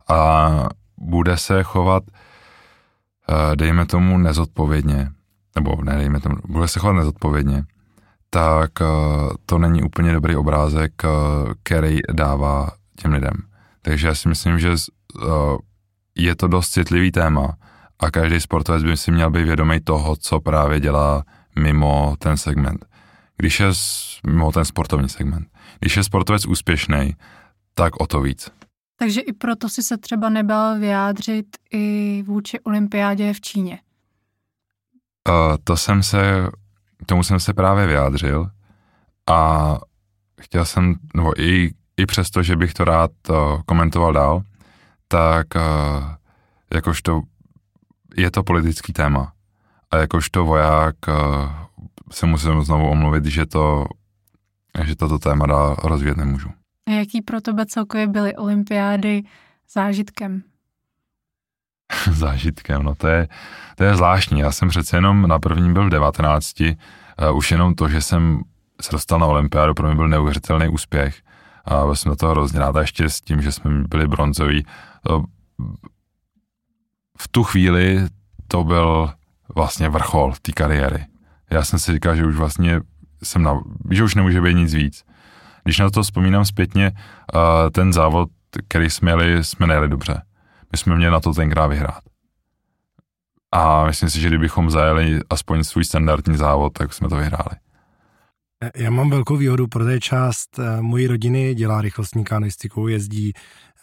a 0.08 0.50
bude 0.98 1.36
se 1.36 1.62
chovat, 1.62 2.02
dejme 3.54 3.86
tomu, 3.86 4.18
nezodpovědně, 4.18 5.08
nebo 5.54 5.82
ne, 5.82 5.96
dejme 5.96 6.20
tomu, 6.20 6.36
bude 6.48 6.68
se 6.68 6.80
chovat 6.80 6.92
nezodpovědně, 6.92 7.64
tak 8.30 8.70
uh, 8.80 8.86
to 9.46 9.58
není 9.58 9.82
úplně 9.82 10.12
dobrý 10.12 10.36
obrázek, 10.36 10.92
uh, 11.04 11.52
který 11.62 11.98
dává 12.12 12.70
těm 12.96 13.12
lidem. 13.12 13.34
Takže 13.82 14.06
já 14.06 14.14
si 14.14 14.28
myslím, 14.28 14.58
že 14.58 14.70
uh, 14.70 14.78
je 16.18 16.36
to 16.36 16.48
dost 16.48 16.70
citlivý 16.70 17.12
téma 17.12 17.56
a 17.98 18.10
každý 18.10 18.40
sportovec 18.40 18.82
by 18.82 18.96
si 18.96 19.12
měl 19.12 19.30
být 19.30 19.44
vědomý 19.44 19.80
toho, 19.80 20.16
co 20.16 20.40
právě 20.40 20.80
dělá 20.80 21.24
mimo 21.58 22.14
ten 22.18 22.36
segment. 22.36 22.86
Když 23.36 23.60
je 23.60 23.66
mimo 24.26 24.52
ten 24.52 24.64
sportovní 24.64 25.08
segment. 25.08 25.48
Když 25.80 25.96
je 25.96 26.04
sportovec 26.04 26.46
úspěšný, 26.46 27.16
tak 27.74 28.00
o 28.00 28.06
to 28.06 28.20
víc. 28.20 28.50
Takže 28.98 29.20
i 29.20 29.32
proto 29.32 29.68
si 29.68 29.82
se 29.82 29.98
třeba 29.98 30.28
nebal 30.28 30.78
vyjádřit 30.78 31.46
i 31.72 32.22
vůči 32.26 32.60
olympiádě 32.60 33.32
v 33.32 33.40
Číně. 33.40 33.78
To 35.64 35.76
jsem 35.76 36.02
se, 36.02 36.48
tomu 37.06 37.22
jsem 37.22 37.40
se 37.40 37.54
právě 37.54 37.86
vyjádřil 37.86 38.50
a 39.30 39.78
chtěl 40.40 40.64
jsem, 40.64 40.94
nebo 41.14 41.40
i, 41.40 41.70
i 41.96 42.06
přesto, 42.06 42.42
že 42.42 42.56
bych 42.56 42.74
to 42.74 42.84
rád 42.84 43.10
uh, 43.28 43.36
komentoval 43.66 44.12
dál, 44.12 44.42
tak 45.08 45.46
uh, 45.56 45.62
jakožto 46.74 47.22
je 48.16 48.30
to 48.30 48.42
politický 48.42 48.92
téma 48.92 49.32
a 49.90 49.96
jakožto 49.96 50.44
voják 50.44 50.96
uh, 51.08 51.14
se 52.10 52.26
musím 52.26 52.62
znovu 52.62 52.90
omluvit, 52.90 53.24
že 53.24 53.46
to, 53.46 53.86
že 54.84 54.96
toto 54.96 55.18
téma 55.18 55.46
dá 55.46 55.74
rozvíjet 55.74 56.16
nemůžu. 56.16 56.48
A 56.86 56.90
jaký 56.90 57.22
pro 57.22 57.40
tebe 57.40 57.66
celkově 57.66 58.06
byly 58.06 58.36
olympiády 58.36 59.22
zážitkem? 59.72 60.42
zážitkem, 62.12 62.82
no 62.82 62.94
to 62.94 63.08
je, 63.08 63.28
to 63.76 63.84
je 63.84 63.96
zvláštní. 63.96 64.40
Já 64.40 64.52
jsem 64.52 64.68
přece 64.68 64.96
jenom 64.96 65.28
na 65.28 65.38
první 65.38 65.72
byl 65.72 65.86
v 65.86 65.90
19. 65.90 66.60
Uh, 66.60 67.36
už 67.36 67.50
jenom 67.50 67.74
to, 67.74 67.88
že 67.88 68.00
jsem 68.00 68.40
se 68.80 68.92
dostal 68.92 69.18
na 69.18 69.26
olympiádu, 69.26 69.74
pro 69.74 69.86
mě 69.86 69.96
byl 69.96 70.08
neuvěřitelný 70.08 70.68
úspěch. 70.68 71.22
A 71.64 71.84
byl 71.84 71.96
jsem 71.96 72.10
do 72.10 72.16
toho 72.16 72.32
hrozně 72.32 72.60
rád 72.60 72.76
a 72.76 72.80
ještě 72.80 73.10
s 73.10 73.20
tím, 73.20 73.42
že 73.42 73.52
jsme 73.52 73.70
byli 73.88 74.08
bronzoví. 74.08 74.66
V 77.18 77.28
tu 77.30 77.44
chvíli 77.44 78.06
to 78.48 78.64
byl 78.64 79.10
vlastně 79.54 79.88
vrchol 79.88 80.34
té 80.42 80.52
kariéry. 80.52 81.06
Já 81.50 81.64
jsem 81.64 81.78
si 81.78 81.92
říkal, 81.92 82.16
že 82.16 82.26
už 82.26 82.36
vlastně 82.36 82.80
jsem 83.22 83.42
na, 83.42 83.60
že 83.90 84.04
už 84.04 84.14
nemůže 84.14 84.40
být 84.40 84.54
nic 84.54 84.74
víc. 84.74 85.04
Když 85.64 85.78
na 85.78 85.90
to 85.90 86.02
vzpomínám 86.02 86.44
zpětně, 86.44 86.92
ten 87.72 87.92
závod, 87.92 88.28
který 88.68 88.90
jsme 88.90 89.10
jeli, 89.10 89.44
jsme 89.44 89.66
nejeli 89.66 89.88
dobře. 89.88 90.22
My 90.74 90.78
jsme 90.78 90.96
měli 90.96 91.12
na 91.12 91.20
to 91.20 91.34
tenkrát 91.34 91.66
vyhrát. 91.66 92.00
A 93.52 93.84
myslím 93.84 94.10
si, 94.10 94.20
že 94.20 94.28
kdybychom 94.28 94.70
zajeli 94.70 95.20
aspoň 95.30 95.64
svůj 95.64 95.84
standardní 95.84 96.36
závod, 96.36 96.72
tak 96.72 96.92
jsme 96.92 97.08
to 97.08 97.16
vyhráli. 97.16 97.56
Já 98.76 98.90
mám 98.90 99.10
velkou 99.10 99.36
výhodu, 99.36 99.66
protože 99.66 100.00
část 100.00 100.58
uh, 100.58 100.80
mojí 100.80 101.06
rodiny 101.06 101.54
dělá 101.54 101.80
rychlostní 101.80 102.24
kanoistiku, 102.24 102.88
jezdí 102.88 103.32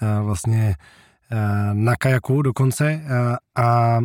uh, 0.02 0.26
vlastně 0.26 0.76
na 1.74 1.96
kajaku 1.96 2.42
dokonce 2.42 3.02
a 3.56 3.98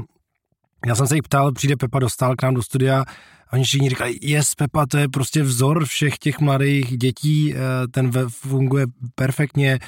já 0.86 0.94
jsem 0.94 1.06
se 1.06 1.14
jich 1.14 1.22
ptal, 1.22 1.52
přijde 1.52 1.76
Pepa 1.76 1.98
dostal 1.98 2.36
k 2.36 2.42
nám 2.42 2.54
do 2.54 2.62
studia 2.62 3.04
oni 3.52 3.64
všichni 3.64 3.88
říkali, 3.88 4.18
yes, 4.22 4.54
Pepa, 4.54 4.86
to 4.86 4.98
je 4.98 5.08
prostě 5.08 5.42
vzor 5.42 5.84
všech 5.84 6.18
těch 6.18 6.40
mladých 6.40 6.98
dětí, 6.98 7.54
ten 7.90 8.10
funguje 8.28 8.86
perfektně, 9.14 9.78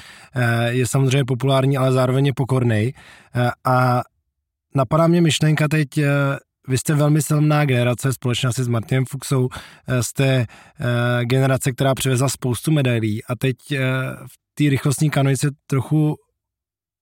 je 0.67 0.87
samozřejmě 0.87 1.25
populární, 1.25 1.77
ale 1.77 1.91
zároveň 1.91 2.25
je 2.25 2.33
pokorný. 2.35 2.93
A 3.65 4.01
napadá 4.75 5.07
mě 5.07 5.21
myšlenka 5.21 5.67
teď, 5.67 5.87
vy 6.69 6.77
jste 6.77 6.93
velmi 6.93 7.21
silná 7.21 7.65
generace, 7.65 8.13
společně 8.13 8.49
asi 8.49 8.63
s 8.63 8.67
Martinem 8.67 9.05
Fuxou, 9.05 9.49
eh, 9.87 10.03
jste 10.03 10.25
eh, 10.25 11.25
generace, 11.25 11.71
která 11.71 11.95
přivezla 11.95 12.29
spoustu 12.29 12.71
medailí 12.71 13.23
a 13.23 13.35
teď 13.35 13.55
eh, 13.71 13.77
v 14.27 14.53
té 14.53 14.69
rychlostní 14.69 15.09
kanoice 15.09 15.49
trochu 15.67 16.15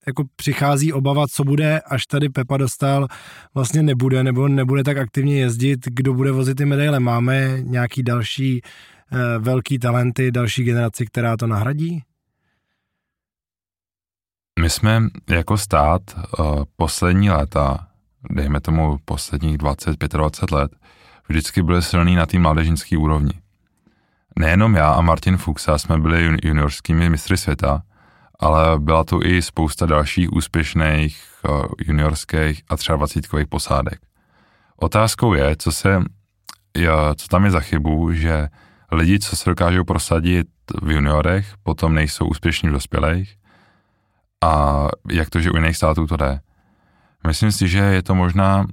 jako 0.07 0.23
přichází 0.35 0.93
obava, 0.93 1.27
co 1.27 1.43
bude, 1.43 1.79
až 1.79 2.05
tady 2.05 2.29
Pepa 2.29 2.57
dostal, 2.57 3.07
vlastně 3.55 3.83
nebude, 3.83 4.23
nebo 4.23 4.47
nebude 4.47 4.83
tak 4.83 4.97
aktivně 4.97 5.39
jezdit, 5.39 5.79
kdo 5.85 6.13
bude 6.13 6.31
vozit 6.31 6.57
ty 6.57 6.65
medaile. 6.65 6.99
Máme 6.99 7.61
nějaký 7.61 8.03
další 8.03 8.61
velký 9.39 9.79
talenty, 9.79 10.31
další 10.31 10.63
generaci, 10.63 11.05
která 11.05 11.37
to 11.37 11.47
nahradí? 11.47 12.03
My 14.59 14.69
jsme 14.69 15.03
jako 15.29 15.57
stát 15.57 16.01
uh, 16.39 16.63
poslední 16.75 17.29
léta 17.29 17.87
dejme 18.29 18.61
tomu 18.61 18.97
posledních 19.05 19.57
20-25 19.57 20.55
let, 20.55 20.71
vždycky 21.27 21.63
byli 21.63 21.81
silný 21.81 22.15
na 22.15 22.25
té 22.25 22.39
mládežnické 22.39 22.97
úrovni. 22.97 23.33
Nejenom 24.39 24.75
já 24.75 24.91
a 24.91 25.01
Martin 25.01 25.37
Fuchsa 25.37 25.77
jsme 25.77 25.97
byli 25.97 26.37
juniorskými 26.43 27.09
mistry 27.09 27.37
světa, 27.37 27.81
ale 28.39 28.79
byla 28.79 29.03
tu 29.03 29.19
i 29.23 29.41
spousta 29.41 29.85
dalších 29.85 30.33
úspěšných 30.33 31.23
eh, 31.45 31.49
juniorských 31.87 32.63
a 32.69 32.77
třeba 32.77 32.95
dvacítkových 32.95 33.47
posádek. 33.47 33.99
Otázkou 34.77 35.33
je, 35.33 35.55
co, 35.55 35.71
se, 35.71 36.03
co 37.15 37.27
tam 37.27 37.45
je 37.45 37.51
za 37.51 37.59
chybu, 37.59 38.13
že 38.13 38.47
lidi, 38.91 39.19
co 39.19 39.35
se 39.35 39.49
dokážou 39.49 39.83
prosadit 39.83 40.47
v 40.81 40.91
juniorech, 40.91 41.53
potom 41.63 41.95
nejsou 41.95 42.25
úspěšní 42.25 42.69
v 42.69 42.71
dospělých 42.71 43.37
a 44.43 44.87
jak 45.11 45.29
to, 45.29 45.39
že 45.39 45.51
u 45.51 45.55
jiných 45.55 45.77
států 45.77 46.07
to 46.07 46.17
jde. 46.17 46.39
Myslím 47.27 47.51
si, 47.51 47.67
že 47.67 47.79
je 47.79 48.03
to 48.03 48.15
možná 48.15 48.65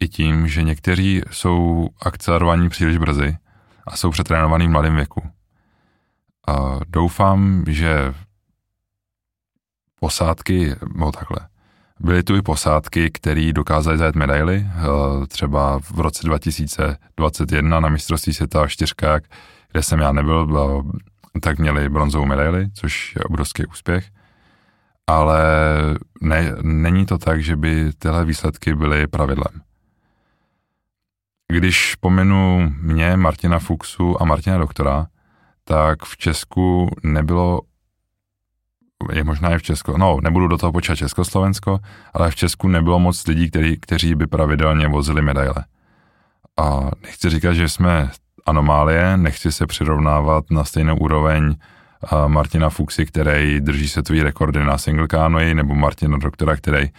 i 0.00 0.08
tím, 0.08 0.48
že 0.48 0.62
někteří 0.62 1.22
jsou 1.30 1.88
akcelerovaní 2.02 2.68
příliš 2.68 2.98
brzy 2.98 3.36
a 3.86 3.96
jsou 3.96 4.10
přetrénovaní 4.10 4.66
v 4.66 4.70
mladém 4.70 4.96
věku. 4.96 5.22
A 6.48 6.80
doufám, 6.88 7.64
že 7.68 8.14
posádky, 10.00 10.74
no 10.96 11.12
takhle, 11.12 11.38
byly 12.00 12.22
tu 12.22 12.36
i 12.36 12.42
posádky, 12.42 13.10
které 13.10 13.52
dokázaly 13.52 13.98
zajet 13.98 14.14
medaily, 14.14 14.66
eh, 14.66 15.26
třeba 15.26 15.80
v 15.80 16.00
roce 16.00 16.26
2021 16.26 17.80
na 17.80 17.88
mistrovství 17.88 18.34
světa 18.34 18.68
čtyřkách, 18.68 19.22
kde 19.72 19.82
jsem 19.82 20.00
já 20.00 20.12
nebyl, 20.12 20.82
tak 21.40 21.58
měli 21.58 21.88
bronzovou 21.88 22.26
medaili, 22.26 22.68
což 22.74 23.14
je 23.16 23.24
obrovský 23.24 23.66
úspěch 23.66 24.04
ale 25.06 25.40
ne, 26.20 26.52
není 26.62 27.06
to 27.06 27.18
tak, 27.18 27.42
že 27.42 27.56
by 27.56 27.92
tyhle 27.98 28.24
výsledky 28.24 28.74
byly 28.74 29.06
pravidlem. 29.06 29.62
Když 31.52 31.94
pomenu 31.94 32.72
mě, 32.80 33.16
Martina 33.16 33.58
Fuxu 33.58 34.22
a 34.22 34.24
Martina 34.24 34.58
Doktora, 34.58 35.06
tak 35.64 36.02
v 36.02 36.16
Česku 36.16 36.90
nebylo, 37.02 37.60
je 39.12 39.24
možná 39.24 39.54
i 39.54 39.58
v 39.58 39.62
Česku, 39.62 39.96
no 39.96 40.18
nebudu 40.22 40.48
do 40.48 40.58
toho 40.58 40.72
počítat 40.72 40.96
Československo, 40.96 41.78
ale 42.14 42.30
v 42.30 42.34
Česku 42.34 42.68
nebylo 42.68 42.98
moc 42.98 43.26
lidí, 43.26 43.50
který, 43.50 43.76
kteří 43.80 44.14
by 44.14 44.26
pravidelně 44.26 44.88
vozili 44.88 45.22
medaile. 45.22 45.64
A 46.60 46.90
nechci 47.02 47.30
říkat, 47.30 47.52
že 47.52 47.68
jsme 47.68 48.10
anomálie, 48.46 49.16
nechci 49.16 49.52
se 49.52 49.66
přirovnávat 49.66 50.44
na 50.50 50.64
stejnou 50.64 50.96
úroveň 50.96 51.56
Martina 52.26 52.70
Fuxy, 52.70 53.06
který 53.06 53.60
drží 53.60 53.88
světový 53.88 54.22
rekordy 54.22 54.64
na 54.64 54.78
single 54.78 55.08
canoe, 55.08 55.54
nebo 55.54 55.74
Martina 55.74 56.18
Doktora, 56.18 56.56
který 56.56 56.90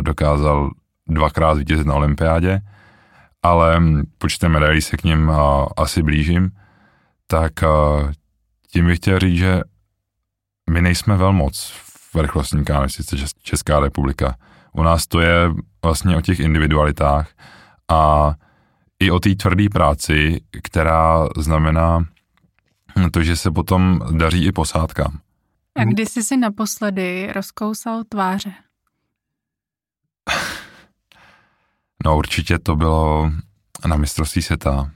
dokázal 0.00 0.70
dvakrát 1.08 1.58
vítězit 1.58 1.86
na 1.86 1.94
olympiádě, 1.94 2.60
ale 3.42 3.82
počtem 4.18 4.52
medailí 4.52 4.82
se 4.82 4.96
k 4.96 5.04
ním 5.04 5.32
asi 5.76 6.02
blížím, 6.02 6.50
tak 7.26 7.52
tím 8.72 8.86
bych 8.86 8.98
chtěl 8.98 9.18
říct, 9.18 9.38
že 9.38 9.60
my 10.70 10.82
nejsme 10.82 11.16
velmoc 11.16 11.72
v 12.14 12.20
rychlostní 12.22 12.64
sice 12.86 13.16
Česká 13.42 13.80
republika. 13.80 14.36
U 14.72 14.82
nás 14.82 15.06
to 15.06 15.20
je 15.20 15.50
vlastně 15.82 16.16
o 16.16 16.20
těch 16.20 16.40
individualitách 16.40 17.28
a 17.88 18.32
i 19.00 19.10
o 19.10 19.20
té 19.20 19.34
tvrdé 19.34 19.68
práci, 19.72 20.40
která 20.62 21.28
znamená 21.36 22.04
to, 23.12 23.22
že 23.22 23.36
se 23.36 23.50
potom 23.50 24.00
daří 24.10 24.46
i 24.46 24.52
posádkám. 24.52 25.18
A 25.76 25.84
kdy 25.84 26.06
jsi 26.06 26.22
si 26.22 26.36
naposledy 26.36 27.32
rozkousal 27.32 28.04
tváře? 28.04 28.52
No 32.04 32.16
určitě 32.16 32.58
to 32.58 32.76
bylo 32.76 33.30
na 33.86 33.96
mistrovství 33.96 34.42
světa, 34.42 34.90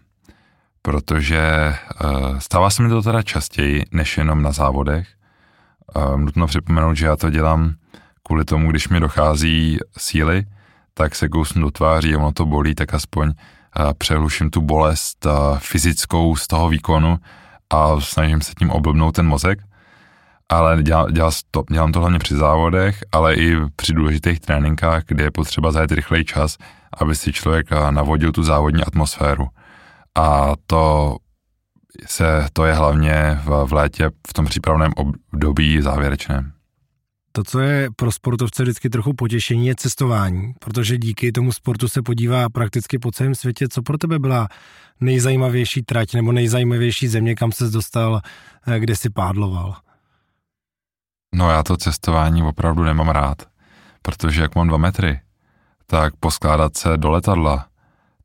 protože 0.83 1.75
uh, 2.05 2.39
stává 2.39 2.71
se 2.71 2.83
mi 2.83 2.89
to 2.89 3.03
teda 3.03 3.23
častěji, 3.23 3.85
než 3.93 4.19
jenom 4.19 4.43
na 4.43 4.53
závodech. 4.53 5.09
Nutno 6.17 6.47
připomenout, 6.47 6.95
že 6.95 7.07
já 7.07 7.17
to 7.17 7.31
dělám 7.31 7.75
kvůli 8.23 8.45
tomu, 8.45 8.71
když 8.71 8.89
mi 8.89 9.01
dochází 9.01 9.79
síly, 9.99 10.47
tak 10.95 11.15
se 11.15 11.29
kousnu 11.29 11.63
do 11.63 11.71
tváří 11.71 12.15
a 12.15 12.19
ono 12.19 12.33
to 12.33 12.47
bolí, 12.47 12.75
tak 12.75 12.95
aspoň 12.95 13.33
přehluším 13.99 14.51
tu 14.51 14.61
bolest 14.61 15.27
fyzickou 15.59 16.37
z 16.37 16.47
toho 16.47 16.69
výkonu, 16.69 17.19
a 17.71 18.01
snažím 18.01 18.41
se 18.41 18.53
tím 18.59 18.71
oblbnout 18.71 19.15
ten 19.15 19.27
mozek, 19.27 19.59
ale 20.49 20.83
dělám, 20.83 21.07
dělám 21.71 21.93
to 21.93 22.01
hlavně 22.01 22.19
při 22.19 22.35
závodech, 22.37 23.05
ale 23.13 23.35
i 23.35 23.57
při 23.77 23.93
důležitých 23.93 24.41
tréninkách, 24.41 25.03
kde 25.07 25.25
je 25.25 25.31
potřeba 25.31 25.73
zajet 25.73 25.93
rychlej 25.93 26.25
čas, 26.25 26.57
aby 26.99 27.17
si 27.17 27.33
člověk 27.33 27.71
navodil 27.91 28.33
tu 28.33 28.43
závodní 28.43 28.85
atmosféru. 28.85 29.49
A 30.15 30.53
to 30.67 31.17
se, 32.07 32.47
to 32.53 32.65
je 32.65 32.73
hlavně 32.73 33.41
v, 33.45 33.67
v 33.67 33.73
létě 33.73 34.11
v 34.29 34.33
tom 34.33 34.45
přípravném 34.45 34.93
období 34.97 35.83
závěrečném. 35.83 36.53
To, 37.33 37.45
co 37.45 37.61
je 37.61 37.89
pro 37.97 38.13
sportovce 38.13 38.63
vždycky 38.63 38.91
trochu 38.91 39.13
potěšení, 39.13 39.67
je 39.67 39.75
cestování, 39.75 40.53
protože 40.59 40.99
díky 40.99 41.33
tomu 41.33 41.53
sportu 41.53 41.89
se 41.89 42.03
podívá 42.03 42.49
prakticky 42.49 42.99
po 42.99 43.13
celém 43.13 43.35
světě. 43.35 43.69
Co 43.69 43.83
pro 43.83 43.99
tebe 43.99 44.19
byla 44.19 44.49
nejzajímavější 45.01 45.83
trať 45.83 46.15
nebo 46.15 46.33
nejzajímavější 46.33 47.09
země, 47.09 47.35
kam 47.35 47.53
ses 47.53 47.71
dostal, 47.71 48.21
eh, 48.67 48.81
kde 48.81 48.97
si 48.97 49.11
pádloval? 49.11 49.77
No 51.35 51.51
já 51.51 51.63
to 51.63 51.77
cestování 51.77 52.43
opravdu 52.43 52.85
nemám 52.85 53.09
rád, 53.09 53.43
protože 54.03 54.43
jak 54.43 54.55
mám 54.55 54.69
dva 54.69 54.79
metry, 54.79 55.21
tak 55.87 56.17
poskládat 56.17 56.77
se 56.77 56.97
do 56.97 57.11
letadla, 57.11 57.67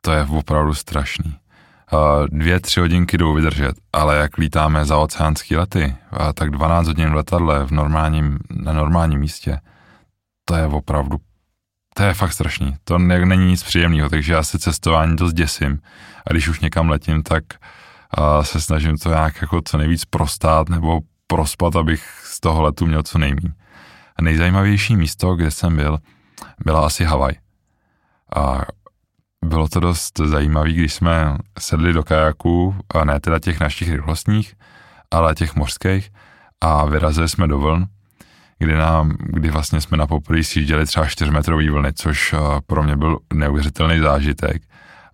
to 0.01 0.12
je 0.12 0.23
opravdu 0.23 0.73
strašný. 0.73 1.38
Dvě, 2.28 2.60
tři 2.60 2.80
hodinky 2.80 3.17
jdou 3.17 3.34
vydržet, 3.34 3.75
ale 3.93 4.17
jak 4.17 4.38
lítáme 4.38 4.86
za 4.86 4.97
oceánský 4.97 5.56
lety, 5.56 5.95
tak 6.34 6.49
12 6.49 6.88
hodin 6.88 7.10
v 7.10 7.13
letadle 7.13 7.65
v 7.65 7.71
normálním, 7.71 8.39
na 8.49 8.73
normálním 8.73 9.19
místě, 9.19 9.60
to 10.45 10.56
je 10.56 10.65
opravdu 10.65 11.17
to 11.99 12.04
je 12.04 12.13
fakt 12.13 12.34
strašný. 12.34 12.75
To 12.84 12.97
ne, 12.97 13.25
není 13.25 13.45
nic 13.45 13.63
příjemného, 13.63 14.10
takže 14.10 14.34
já 14.34 14.43
se 14.43 14.60
cestování 14.60 15.15
dost 15.15 15.34
děsím. 15.34 15.80
A 16.28 16.32
když 16.32 16.47
už 16.47 16.60
někam 16.60 16.89
letím, 16.89 17.23
tak 17.23 17.43
uh, 18.17 18.43
se 18.43 18.62
snažím 18.62 18.97
to 18.97 19.10
nějak 19.10 19.41
jako 19.41 19.62
co 19.65 19.78
nejvíc 19.78 20.06
prostát 20.06 20.69
nebo 20.69 20.99
prospat, 21.28 21.75
abych 21.75 22.21
z 22.23 22.39
toho 22.39 22.62
letu 22.62 22.86
měl 22.86 23.04
co 23.04 23.17
nejméně. 23.17 23.54
A 24.15 24.21
nejzajímavější 24.21 24.95
místo, 24.95 25.36
kde 25.36 25.52
jsem 25.52 25.75
byl, 25.75 25.97
byla 26.65 26.86
asi 26.86 27.04
Havaj. 27.04 27.34
A 28.36 28.62
bylo 29.45 29.67
to 29.67 29.80
dost 29.80 30.19
zajímavé, 30.25 30.71
když 30.71 30.93
jsme 30.93 31.38
sedli 31.60 31.93
do 31.93 32.04
kajaků, 32.04 32.75
a 32.93 33.06
ne 33.06 33.19
teda 33.19 33.39
těch 33.39 33.60
našich 33.60 33.91
rychlostních, 33.91 34.56
ale 35.12 35.36
těch 35.36 35.56
mořských 35.56 36.12
a 36.62 36.86
vyrazili 36.86 37.30
jsme 37.30 37.47
do 37.47 37.60
vln, 37.60 37.86
kdy, 38.60 38.75
nám, 38.75 39.15
kdy 39.19 39.49
vlastně 39.49 39.82
jsme 39.82 39.97
na 39.97 40.08
poprvé 40.08 40.43
sjížděli 40.43 40.86
třeba 40.86 41.06
4 41.06 41.32
metrový 41.32 41.69
vlny, 41.69 41.93
což 41.93 42.36
pro 42.67 42.84
mě 42.84 42.97
byl 42.97 43.17
neuvěřitelný 43.34 43.99
zážitek. 43.99 44.62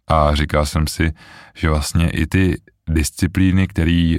A 0.08 0.36
říkal 0.36 0.66
jsem 0.66 0.88
si, 0.88 1.14
že 1.56 1.70
vlastně 1.70 2.10
i 2.10 2.28
ty 2.28 2.62
disciplíny, 2.90 3.68
které 3.68 4.16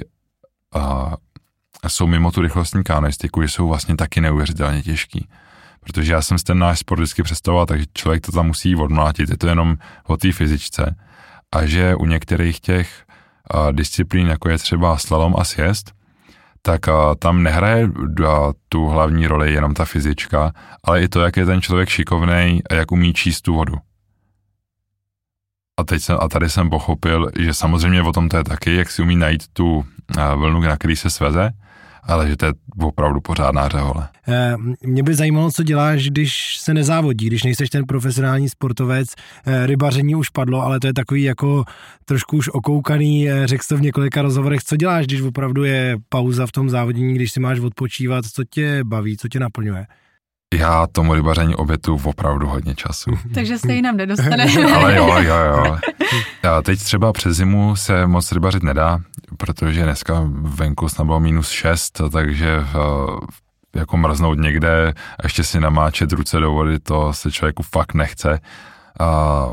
jsou 1.87 2.07
mimo 2.07 2.31
tu 2.31 2.41
rychlostní 2.41 2.83
kanoistiku, 2.83 3.41
jsou 3.41 3.67
vlastně 3.67 3.95
taky 3.95 4.21
neuvěřitelně 4.21 4.81
těžký. 4.81 5.27
Protože 5.87 6.13
já 6.13 6.21
jsem 6.21 6.37
si 6.37 6.43
ten 6.43 6.59
náš 6.59 6.79
sport 6.79 6.99
vždycky 6.99 7.23
představoval, 7.23 7.65
takže 7.65 7.85
člověk 7.93 8.25
to 8.25 8.31
tam 8.31 8.47
musí 8.47 8.75
odmlátit, 8.75 9.29
je 9.29 9.37
to 9.37 9.47
jenom 9.47 9.77
o 10.03 10.17
té 10.17 10.31
fyzičce. 10.31 10.95
A 11.55 11.65
že 11.65 11.95
u 11.95 12.05
některých 12.05 12.59
těch 12.59 13.03
uh, 13.53 13.71
disciplín, 13.71 14.27
jako 14.27 14.49
je 14.49 14.57
třeba 14.57 14.97
slalom 14.97 15.35
a 15.37 15.43
sjezd, 15.43 15.91
tak 16.61 16.87
uh, 16.87 16.93
tam 17.19 17.43
nehraje 17.43 17.85
uh, 17.85 18.25
tu 18.69 18.85
hlavní 18.85 19.27
roli 19.27 19.53
jenom 19.53 19.73
ta 19.73 19.85
fyzička, 19.85 20.51
ale 20.83 21.03
i 21.03 21.07
to, 21.07 21.21
jak 21.21 21.37
je 21.37 21.45
ten 21.45 21.61
člověk 21.61 21.89
šikovný 21.89 22.61
a 22.69 22.73
jak 22.73 22.91
umí 22.91 23.13
číst 23.13 23.41
tu 23.41 23.53
vodu. 23.53 23.75
A, 25.79 25.83
teď 25.83 26.01
jsem, 26.03 26.17
a 26.21 26.27
tady 26.27 26.49
jsem 26.49 26.69
pochopil, 26.69 27.31
že 27.39 27.53
samozřejmě 27.53 28.01
o 28.01 28.11
tom 28.11 28.29
to 28.29 28.37
je 28.37 28.43
taky, 28.43 28.75
jak 28.75 28.91
si 28.91 29.01
umí 29.01 29.15
najít 29.15 29.47
tu 29.53 29.85
vlnu, 30.35 30.61
na 30.61 30.77
který 30.77 30.95
se 30.95 31.09
sveze, 31.09 31.51
ale 32.07 32.27
že 32.27 32.37
to 32.37 32.45
je 32.45 32.53
opravdu 32.81 33.21
pořádná 33.21 33.69
řehole. 33.69 34.07
Eh, 34.27 34.55
mě 34.83 35.03
by 35.03 35.15
zajímalo, 35.15 35.51
co 35.51 35.63
děláš, 35.63 36.09
když 36.09 36.57
se 36.57 36.73
nezávodí, 36.73 37.27
když 37.27 37.43
nejseš 37.43 37.69
ten 37.69 37.85
profesionální 37.85 38.49
sportovec. 38.49 39.09
Eh, 39.45 39.65
rybaření 39.65 40.15
už 40.15 40.29
padlo, 40.29 40.61
ale 40.61 40.79
to 40.79 40.87
je 40.87 40.93
takový 40.93 41.23
jako 41.23 41.63
trošku 42.05 42.37
už 42.37 42.49
okoukaný, 42.49 43.29
eh, 43.29 43.47
řekl 43.47 43.63
to 43.69 43.77
v 43.77 43.81
několika 43.81 44.21
rozhovorech. 44.21 44.63
Co 44.63 44.77
děláš, 44.77 45.05
když 45.05 45.21
opravdu 45.21 45.63
je 45.63 45.97
pauza 46.09 46.47
v 46.47 46.51
tom 46.51 46.69
závodění, 46.69 47.15
když 47.15 47.31
si 47.31 47.39
máš 47.39 47.59
odpočívat, 47.59 48.25
co 48.25 48.43
tě 48.43 48.79
baví, 48.83 49.17
co 49.17 49.27
tě 49.27 49.39
naplňuje? 49.39 49.85
Já 50.53 50.87
tomu 50.87 51.13
rybaření 51.13 51.55
obětu 51.55 52.01
opravdu 52.03 52.47
hodně 52.47 52.75
času. 52.75 53.11
Takže 53.33 53.57
se 53.57 53.73
jinam 53.73 53.97
nedostane. 53.97 54.45
Ale 54.75 54.95
jo, 54.95 55.15
jo, 55.17 55.35
jo. 55.35 55.77
A 56.51 56.61
teď 56.61 56.79
třeba 56.79 57.13
přes 57.13 57.37
zimu 57.37 57.75
se 57.75 58.07
moc 58.07 58.31
rybařit 58.31 58.63
nedá, 58.63 58.99
protože 59.37 59.83
dneska 59.83 60.23
venku 60.41 60.89
snad 60.89 61.05
bylo 61.05 61.19
minus 61.19 61.49
6, 61.49 62.01
takže 62.11 62.59
eh, 62.59 63.79
jako 63.79 63.97
mrznout 63.97 64.39
někde 64.39 64.93
a 65.19 65.23
ještě 65.23 65.43
si 65.43 65.59
namáčet 65.59 66.11
ruce 66.11 66.39
do 66.39 66.51
vody, 66.51 66.79
to 66.79 67.13
se 67.13 67.31
člověku 67.31 67.63
fakt 67.63 67.93
nechce. 67.93 68.39
A, 68.99 69.47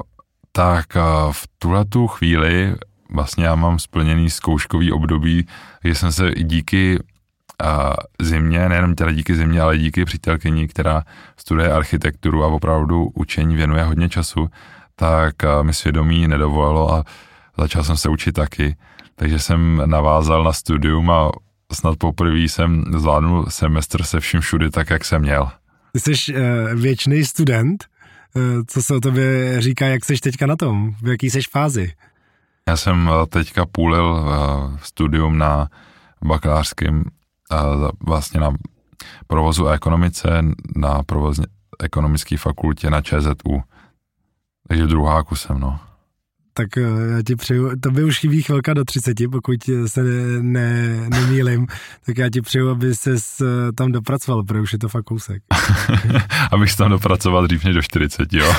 tak 0.52 0.96
a 0.96 1.32
v 1.32 1.46
tuhle 1.58 1.84
tu 1.84 2.06
chvíli 2.06 2.74
vlastně 3.10 3.44
já 3.44 3.54
mám 3.54 3.78
splněný 3.78 4.30
zkouškový 4.30 4.92
období, 4.92 5.46
že 5.84 5.94
jsem 5.94 6.12
se 6.12 6.30
díky 6.30 6.98
zimě, 8.22 8.68
nejenom 8.68 8.94
teda 8.94 9.12
díky 9.12 9.34
zimě, 9.34 9.60
ale 9.60 9.78
díky 9.78 10.04
přítelkyni, 10.04 10.68
která 10.68 11.02
studuje 11.36 11.72
architekturu 11.72 12.44
a 12.44 12.46
opravdu 12.46 13.10
učení 13.14 13.56
věnuje 13.56 13.84
hodně 13.84 14.08
času, 14.08 14.48
tak 14.96 15.34
mi 15.62 15.74
svědomí 15.74 16.28
nedovolilo 16.28 16.94
a 16.94 17.04
začal 17.58 17.84
jsem 17.84 17.96
se 17.96 18.08
učit 18.08 18.32
taky. 18.32 18.76
Takže 19.14 19.38
jsem 19.38 19.82
navázal 19.86 20.44
na 20.44 20.52
studium 20.52 21.10
a 21.10 21.30
snad 21.72 21.98
poprvé 21.98 22.38
jsem 22.38 22.84
zvládnul 22.98 23.46
semestr 23.48 24.02
se 24.02 24.20
vším 24.20 24.40
všudy 24.40 24.70
tak, 24.70 24.90
jak 24.90 25.04
jsem 25.04 25.22
měl. 25.22 25.50
Ty 25.92 26.00
jsi 26.00 26.34
uh, 26.34 26.40
věčný 26.80 27.24
student. 27.24 27.84
Uh, 28.34 28.42
co 28.66 28.82
se 28.82 28.94
o 28.94 29.00
tobě 29.00 29.60
říká, 29.60 29.86
jak 29.86 30.04
jsi 30.04 30.16
teďka 30.16 30.46
na 30.46 30.56
tom? 30.56 30.94
V 31.02 31.08
jaký 31.08 31.30
jsi 31.30 31.40
fázi? 31.50 31.92
Já 32.68 32.76
jsem 32.76 33.10
teďka 33.28 33.66
půlil 33.66 34.24
studium 34.82 35.38
na 35.38 35.68
bakalářském 36.24 37.04
vlastně 38.06 38.40
na 38.40 38.50
provozu 39.26 39.68
a 39.68 39.74
ekonomice 39.74 40.42
na 40.76 41.02
provozně 41.02 41.46
ekonomické 41.80 42.36
fakultě 42.36 42.90
na 42.90 43.02
ČZU. 43.02 43.62
Takže 44.68 44.86
druháku 44.86 45.36
jsem, 45.36 45.60
no. 45.60 45.80
Tak 46.56 46.76
eh, 46.76 46.80
já 47.16 47.22
ti 47.26 47.36
přeju, 47.36 47.70
to 47.80 47.90
by 47.90 48.04
už 48.04 48.18
chybí 48.18 48.42
chvilka 48.42 48.74
do 48.74 48.84
30, 48.84 49.14
pokud 49.32 49.58
se 49.86 50.02
ne, 50.02 50.42
ne, 50.42 51.08
nemýlim, 51.10 51.66
tak 52.06 52.18
já 52.18 52.30
ti 52.30 52.40
přeju, 52.40 52.70
aby 52.70 52.94
se 52.94 53.10
eh, 53.10 53.72
tam 53.72 53.92
dopracoval, 53.92 54.44
protože 54.44 54.60
už 54.60 54.72
je 54.72 54.78
to 54.78 54.88
fakt 54.88 55.04
kousek. 55.04 55.42
Abych 56.52 56.70
se 56.70 56.76
tam 56.76 56.90
dopracoval 56.90 57.46
dřív 57.46 57.64
než 57.64 57.74
do 57.74 57.82
40, 57.82 58.32
jo. 58.32 58.54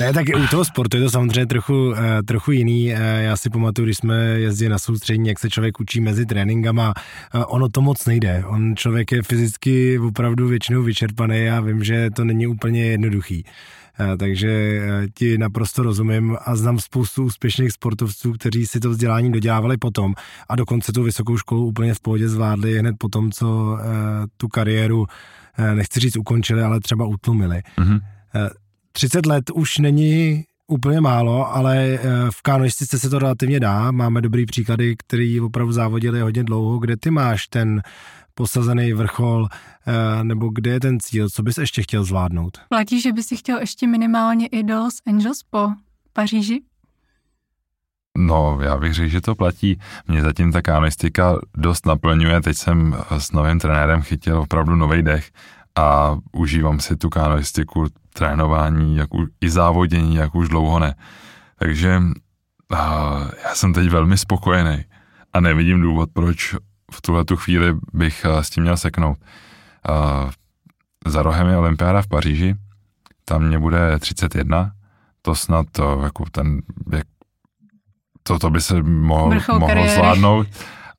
Ne, 0.00 0.12
tak 0.12 0.26
u 0.44 0.46
toho 0.50 0.64
sportu 0.64 0.96
je 0.96 1.02
to 1.02 1.10
samozřejmě 1.10 1.46
trochu, 1.46 1.86
uh, 1.86 1.96
trochu 2.26 2.52
jiný. 2.52 2.92
Uh, 2.92 2.98
já 3.00 3.36
si 3.36 3.50
pamatuju, 3.50 3.86
když 3.86 3.96
jsme 3.96 4.16
jezdili 4.16 4.68
na 4.68 4.78
soustředění, 4.78 5.28
jak 5.28 5.38
se 5.38 5.50
člověk 5.50 5.80
učí 5.80 6.00
mezi 6.00 6.26
tréninkama, 6.26 6.94
uh, 7.34 7.42
ono 7.48 7.68
to 7.68 7.80
moc 7.80 8.06
nejde. 8.06 8.44
On 8.46 8.76
člověk 8.76 9.12
je 9.12 9.22
fyzicky 9.22 9.98
opravdu 9.98 10.48
většinou 10.48 10.82
vyčerpaný 10.82 11.50
a 11.50 11.60
vím, 11.60 11.84
že 11.84 12.10
to 12.10 12.24
není 12.24 12.46
úplně 12.46 12.84
jednoduchý. 12.84 13.44
Takže 14.18 14.80
ti 15.14 15.38
naprosto 15.38 15.82
rozumím 15.82 16.36
a 16.44 16.56
znám 16.56 16.78
spoustu 16.78 17.24
úspěšných 17.24 17.72
sportovců, 17.72 18.32
kteří 18.32 18.66
si 18.66 18.80
to 18.80 18.90
vzdělání 18.90 19.32
dodělávali 19.32 19.76
potom 19.76 20.14
a 20.48 20.56
dokonce 20.56 20.92
tu 20.92 21.02
vysokou 21.02 21.36
školu 21.38 21.66
úplně 21.66 21.94
v 21.94 22.00
pohodě 22.00 22.28
zvládli 22.28 22.78
hned 22.78 22.94
potom, 22.98 23.32
co 23.32 23.78
tu 24.36 24.48
kariéru, 24.48 25.06
nechci 25.74 26.00
říct 26.00 26.16
ukončili, 26.16 26.62
ale 26.62 26.80
třeba 26.80 27.06
utlumili. 27.06 27.62
Mm-hmm. 27.78 28.00
30 28.96 29.26
let 29.26 29.50
už 29.50 29.78
není 29.78 30.44
úplně 30.66 31.00
málo, 31.00 31.56
ale 31.56 31.76
eh, 31.76 32.00
v 32.30 32.42
kanoistice 32.42 32.98
se 32.98 33.10
to 33.10 33.18
relativně 33.18 33.60
dá. 33.60 33.90
Máme 33.90 34.20
dobrý 34.20 34.46
příklady, 34.46 34.96
který 34.96 35.40
opravdu 35.40 35.72
závodili 35.72 36.20
hodně 36.20 36.44
dlouho. 36.44 36.78
Kde 36.78 36.96
ty 36.96 37.10
máš 37.10 37.48
ten 37.48 37.82
posazený 38.34 38.92
vrchol, 38.92 39.48
eh, 39.50 40.24
nebo 40.24 40.48
kde 40.48 40.70
je 40.70 40.80
ten 40.80 41.00
cíl, 41.00 41.30
co 41.30 41.42
bys 41.42 41.58
ještě 41.58 41.82
chtěl 41.82 42.04
zvládnout? 42.04 42.58
Platí, 42.68 43.00
že 43.00 43.12
bys 43.12 43.26
si 43.26 43.36
chtěl 43.36 43.58
ještě 43.58 43.86
minimálně 43.86 44.46
i 44.46 44.62
do 44.62 44.78
Los 44.78 44.94
Angeles 45.06 45.38
po 45.50 45.68
Paříži? 46.12 46.62
No, 48.18 48.58
já 48.62 48.76
bych 48.76 48.94
řekl, 48.94 49.08
že 49.08 49.20
to 49.20 49.34
platí. 49.34 49.80
Mě 50.08 50.22
zatím 50.22 50.52
ta 50.52 50.62
kanoistika 50.62 51.38
dost 51.56 51.86
naplňuje. 51.86 52.40
Teď 52.40 52.56
jsem 52.56 52.96
s 53.18 53.32
novým 53.32 53.58
trenérem 53.58 54.02
chytil 54.02 54.38
opravdu 54.38 54.76
nový 54.76 55.02
dech 55.02 55.30
a 55.78 56.16
užívám 56.32 56.80
si 56.80 56.96
tu 56.96 57.10
kanoistiku, 57.10 57.86
trénování, 58.12 58.96
jak 58.96 59.14
u, 59.14 59.26
i 59.40 59.50
závodění, 59.50 60.14
jak 60.14 60.34
už 60.34 60.48
dlouho 60.48 60.78
ne. 60.78 60.94
Takže 61.58 62.00
a, 62.74 63.20
já 63.44 63.54
jsem 63.54 63.72
teď 63.72 63.88
velmi 63.88 64.18
spokojený 64.18 64.84
a 65.32 65.40
nevidím 65.40 65.80
důvod, 65.80 66.10
proč 66.12 66.54
v 66.92 67.00
tuhle 67.02 67.24
tu 67.24 67.36
chvíli 67.36 67.74
bych 67.92 68.26
a, 68.26 68.42
s 68.42 68.50
tím 68.50 68.62
měl 68.62 68.76
seknout. 68.76 69.18
A, 69.88 70.30
za 71.06 71.22
rohem 71.22 71.46
je 71.46 71.56
olympiáda 71.56 72.02
v 72.02 72.08
Paříži, 72.08 72.54
tam 73.24 73.42
mě 73.42 73.58
bude 73.58 73.98
31, 73.98 74.72
to 75.22 75.34
snad 75.34 75.66
to, 75.72 76.00
jako 76.04 76.24
ten, 76.30 76.60
jak, 76.92 77.06
to, 78.22 78.38
to 78.38 78.50
by 78.50 78.60
se 78.60 78.82
mohl, 78.82 79.40
mohlo 79.58 79.88
zvládnout. 79.88 80.46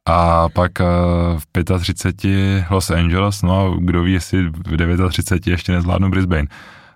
A 0.06 0.50
pak 0.50 0.72
eh, 0.82 0.86
v 1.38 1.64
35 1.80 2.66
Los 2.70 2.92
Angeles, 2.92 3.42
no 3.42 3.62
a 3.62 3.76
kdo 3.80 4.04
ví, 4.04 4.14
jestli 4.14 4.50
v 4.50 5.10
39 5.10 5.48
ještě 5.48 5.72
nezvládnu 5.72 6.10
Brisbane. 6.10 6.48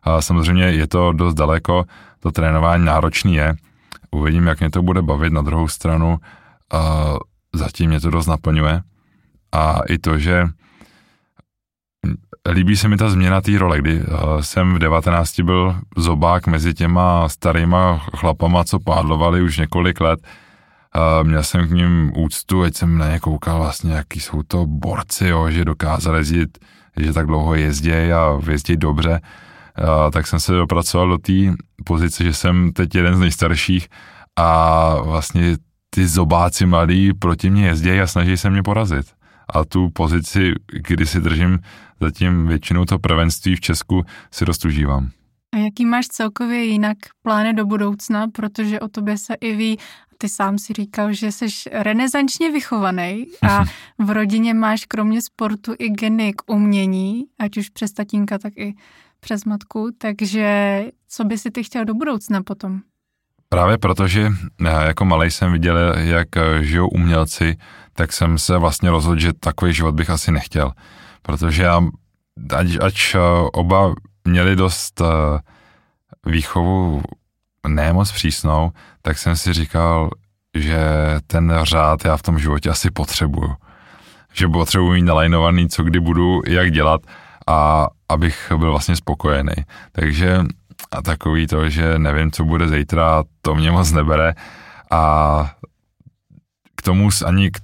A 0.04 0.22
samozřejmě 0.22 0.64
je 0.64 0.88
to 0.88 1.14
dost 1.14 1.34
daleko, 1.34 1.86
to 2.20 2.32
trénování 2.32 2.86
náročný 2.86 3.36
je. 3.36 3.56
Uvidím, 4.12 4.48
jak 4.48 4.60
mě 4.60 4.70
to 4.70 4.82
bude 4.82 5.02
bavit 5.02 5.34
na 5.34 5.42
druhou 5.42 5.68
stranu. 5.68 6.18
A 6.74 7.14
zatím 7.54 7.90
mě 7.90 8.00
to 8.00 8.10
dost 8.10 8.28
naplňuje. 8.28 8.82
A 9.52 9.80
i 9.90 9.98
to, 9.98 10.18
že 10.18 10.48
líbí 12.52 12.78
se 12.78 12.88
mi 12.88 12.98
ta 12.98 13.10
změna 13.10 13.42
té 13.42 13.58
role, 13.58 13.78
kdy 13.78 14.02
eh, 14.02 14.44
jsem 14.44 14.74
v 14.74 14.80
19 14.80 15.40
byl 15.40 15.76
zobák 15.98 16.48
mezi 16.48 16.74
těma 16.74 17.30
starýma 17.30 17.98
chlapama, 17.98 18.64
co 18.64 18.80
pádlovali 18.80 19.42
už 19.42 19.58
několik 19.58 20.02
let 20.02 20.20
a 20.92 21.24
měl 21.24 21.44
jsem 21.44 21.68
k 21.68 21.72
ním 21.72 22.12
úctu, 22.18 22.64
ať 22.64 22.76
jsem 22.76 22.98
na 22.98 23.12
ně 23.12 23.20
koukal 23.20 23.60
vlastně, 23.60 23.94
jaký 23.94 24.20
jsou 24.20 24.44
to 24.44 24.66
borci, 24.66 25.28
jo, 25.28 25.50
že 25.50 25.66
dokázali 25.66 26.20
jezdit, 26.20 26.58
že 26.98 27.14
tak 27.14 27.28
dlouho 27.28 27.56
jezdí 27.56 27.92
a 27.92 28.40
jezdí 28.52 28.78
dobře. 28.78 29.22
A 29.76 30.12
tak 30.12 30.28
jsem 30.28 30.40
se 30.40 30.52
dopracoval 30.52 31.10
do 31.10 31.18
té 31.18 31.34
pozice, 31.86 32.24
že 32.24 32.34
jsem 32.34 32.74
teď 32.74 32.96
jeden 32.96 33.16
z 33.16 33.20
nejstarších 33.20 33.88
a 34.36 34.96
vlastně 35.02 35.58
ty 35.90 36.08
zobáci 36.08 36.66
mladí 36.66 37.14
proti 37.14 37.50
mě 37.50 37.66
jezdí 37.66 37.92
a 37.92 38.08
snaží 38.08 38.38
se 38.38 38.50
mě 38.50 38.64
porazit. 38.64 39.06
A 39.54 39.66
tu 39.66 39.90
pozici, 39.90 40.54
kdy 40.88 41.06
si 41.06 41.22
držím 41.22 41.60
zatím 42.02 42.48
většinou 42.48 42.86
to 42.86 43.00
prvenství 43.00 43.56
v 43.56 43.62
Česku, 43.62 44.06
si 44.32 44.46
dost 44.46 44.66
užívám. 44.66 45.10
A 45.56 45.58
jaký 45.58 45.86
máš 45.86 46.08
celkově 46.08 46.64
jinak 46.64 46.98
plány 47.24 47.54
do 47.54 47.66
budoucna, 47.66 48.28
protože 48.28 48.80
o 48.80 48.88
tobě 48.88 49.18
se 49.18 49.34
i 49.34 49.56
ví, 49.56 49.78
ty 50.22 50.30
sám 50.30 50.58
si 50.58 50.74
říkal, 50.74 51.14
že 51.14 51.32
jsi 51.32 51.46
renesančně 51.72 52.52
vychovaný 52.52 53.26
a 53.50 53.64
v 54.00 54.10
rodině 54.10 54.54
máš 54.54 54.86
kromě 54.86 55.22
sportu 55.22 55.76
i 55.80 55.90
geny 55.90 56.34
k 56.34 56.52
umění, 56.52 57.26
ať 57.40 57.58
už 57.58 57.70
přes 57.70 57.92
tatínka, 57.92 58.38
tak 58.38 58.54
i 58.58 58.76
přes 59.20 59.46
matku, 59.46 59.90
takže 59.98 60.84
co 61.10 61.24
by 61.24 61.38
si 61.38 61.52
ty 61.52 61.64
chtěl 61.64 61.86
do 61.86 61.94
budoucna 61.94 62.44
potom? 62.44 62.80
Právě 63.50 63.78
protože 63.78 64.32
já 64.62 64.84
jako 64.84 65.06
malý 65.06 65.32
jsem 65.32 65.52
viděl, 65.52 65.78
jak 65.98 66.28
žijou 66.62 66.88
umělci, 66.88 67.58
tak 67.94 68.14
jsem 68.14 68.38
se 68.38 68.58
vlastně 68.58 68.90
rozhodl, 68.90 69.20
že 69.20 69.34
takový 69.34 69.74
život 69.74 69.96
bych 69.96 70.10
asi 70.10 70.32
nechtěl. 70.32 70.72
Protože 71.22 71.64
já, 71.64 71.82
ať, 72.56 72.68
ať 72.82 73.16
oba 73.54 73.94
měli 74.26 74.56
dost 74.56 75.02
eh, 75.02 75.40
výchovu 76.26 77.02
ne 77.68 77.94
moc 77.94 78.12
přísnou, 78.12 78.72
tak 79.02 79.18
jsem 79.18 79.36
si 79.36 79.54
říkal, 79.54 80.10
že 80.56 80.80
ten 81.28 81.54
řád 81.64 82.06
já 82.06 82.18
v 82.18 82.22
tom 82.22 82.40
životě 82.40 82.70
asi 82.70 82.92
potřebuju. 82.92 83.56
Že 84.34 84.48
potřebuji 84.48 84.92
mít 84.92 85.02
nalajnovaný, 85.02 85.70
co 85.70 85.84
kdy 85.84 86.00
budu, 86.00 86.42
jak 86.48 86.72
dělat 86.72 87.02
a 87.48 87.88
abych 88.10 88.52
byl 88.58 88.72
vlastně 88.72 88.96
spokojený. 88.96 89.54
Takže 89.92 90.44
a 90.92 91.02
takový 91.02 91.48
to, 91.48 91.70
že 91.70 92.00
nevím, 92.00 92.32
co 92.32 92.44
bude 92.44 92.68
zítra, 92.68 93.24
to 93.42 93.56
mě 93.56 93.72
moc 93.72 93.92
nebere 93.92 94.34
a 94.92 95.52
k 96.76 96.82
tomu 96.82 97.10
ani 97.26 97.52
k, 97.52 97.60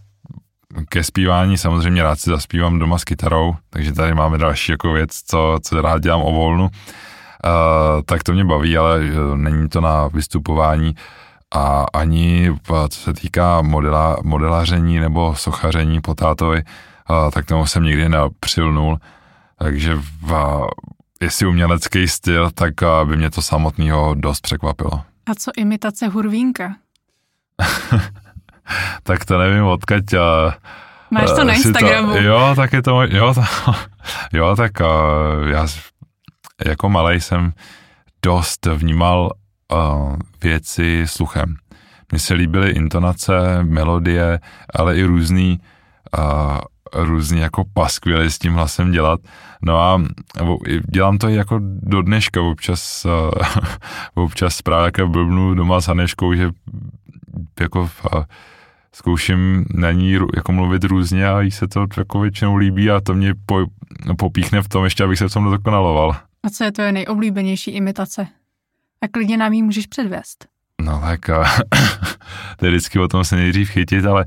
ke 0.90 1.04
zpívání 1.04 1.58
samozřejmě 1.58 2.04
rád 2.04 2.20
si 2.20 2.30
zaspívám 2.30 2.80
doma 2.80 2.98
s 2.98 3.04
kytarou, 3.04 3.56
takže 3.70 3.94
tady 3.94 4.14
máme 4.14 4.38
další 4.38 4.72
jako 4.72 4.94
věc, 4.94 5.12
co, 5.28 5.60
co 5.64 5.82
rád 5.82 6.02
dělám 6.02 6.22
o 6.22 6.32
volnu. 6.32 6.64
Uh, 6.64 6.72
tak 8.06 8.24
to 8.24 8.34
mě 8.34 8.46
baví, 8.46 8.78
ale 8.78 9.00
uh, 9.00 9.38
není 9.38 9.70
to 9.70 9.82
na 9.82 10.08
vystupování 10.08 10.96
a 11.56 11.86
ani 11.94 12.52
co 12.90 13.00
se 13.00 13.14
týká 13.14 13.62
modela, 13.62 14.18
modelaření 14.24 15.00
nebo 15.00 15.36
sochaření 15.36 16.02
po 16.02 16.16
tátovi, 16.16 16.64
uh, 17.10 17.32
tak 17.32 17.46
tomu 17.46 17.66
jsem 17.66 17.84
nikdy 17.84 18.10
nepřilnul, 18.10 18.98
takže 19.60 19.98
v, 20.22 20.62
jestli 21.22 21.46
umělecký 21.46 22.08
styl, 22.08 22.52
tak 22.52 22.74
by 23.04 23.18
mě 23.18 23.30
to 23.30 23.42
samotného 23.42 24.16
dost 24.16 24.42
překvapilo. 24.42 25.02
A 25.26 25.36
co 25.36 25.52
imitace 25.58 26.08
hurvínka? 26.08 26.76
tak 29.04 29.26
to 29.26 29.38
nevím, 29.38 29.64
odkaď... 29.64 30.04
Máš 31.12 31.30
to 31.36 31.44
na 31.44 31.54
Instagramu. 31.54 32.12
To, 32.12 32.22
jo, 32.22 32.54
tak 32.56 32.74
je 32.74 32.82
to... 32.82 33.02
Jo, 33.02 33.34
to, 33.34 33.42
jo 34.34 34.56
tak 34.56 34.72
já 35.50 35.68
jako 36.66 36.90
malý 36.90 37.22
jsem 37.22 37.54
dost 38.26 38.66
vnímal 38.66 39.32
uh, 39.74 40.16
věci 40.44 41.04
sluchem. 41.06 41.56
Mně 42.12 42.20
se 42.20 42.34
líbily 42.34 42.70
intonace, 42.72 43.64
melodie, 43.64 44.40
ale 44.76 44.98
i 44.98 45.04
různý 45.04 45.60
uh, 46.18 46.58
různý 46.94 47.40
jako 47.40 47.64
paskvily 47.74 48.32
s 48.32 48.40
tím 48.40 48.54
hlasem 48.54 48.92
dělat. 48.92 49.20
No 49.62 49.80
a 49.80 50.02
dělám 50.92 51.18
to 51.18 51.30
i 51.30 51.36
jako 51.36 51.60
do 51.64 52.02
dneška, 52.02 52.42
občas, 52.42 53.06
občas 54.14 54.62
právě 54.62 54.86
jako 54.86 55.08
blbnu 55.08 55.54
doma 55.54 55.82
s 55.82 55.88
Haneškou, 55.88 56.34
že 56.34 56.52
jako 57.60 57.90
zkouším 58.94 59.66
na 59.74 59.92
ní 59.92 60.12
jako 60.36 60.52
mluvit 60.52 60.84
různě 60.84 61.28
a 61.28 61.42
jí 61.42 61.52
se 61.52 61.68
to 61.68 61.86
jako 61.98 62.20
většinou 62.20 62.56
líbí 62.56 62.92
a 62.92 63.02
to 63.02 63.14
mě 63.14 63.34
po, 63.46 63.66
popíchne 64.18 64.62
v 64.62 64.70
tom 64.70 64.84
ještě, 64.84 65.04
abych 65.04 65.20
se 65.20 65.30
v 65.30 65.34
tom 65.34 65.52
dokonaloval. 65.52 66.16
A 66.46 66.50
co 66.50 66.64
je 66.64 66.72
to 66.72 66.82
je 66.82 66.92
nejoblíbenější 66.92 67.72
imitace? 67.72 68.28
A 69.02 69.08
klidně 69.08 69.38
nám 69.38 69.54
ji 69.54 69.64
můžeš 69.64 69.88
předvést. 69.88 70.46
No 70.82 71.02
tak 71.02 71.20
to 72.58 72.66
je 72.66 72.72
vždycky 72.72 73.00
o 73.00 73.08
tom 73.08 73.24
se 73.24 73.36
nejdřív 73.36 73.70
chytit, 73.70 74.06
ale 74.06 74.26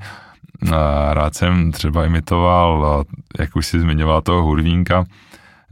rád 1.10 1.34
jsem 1.34 1.72
třeba 1.72 2.04
imitoval, 2.04 3.04
jak 3.38 3.56
už 3.56 3.66
si 3.66 3.80
zmiňoval 3.80 4.22
toho 4.22 4.42
hurvínka, 4.42 5.04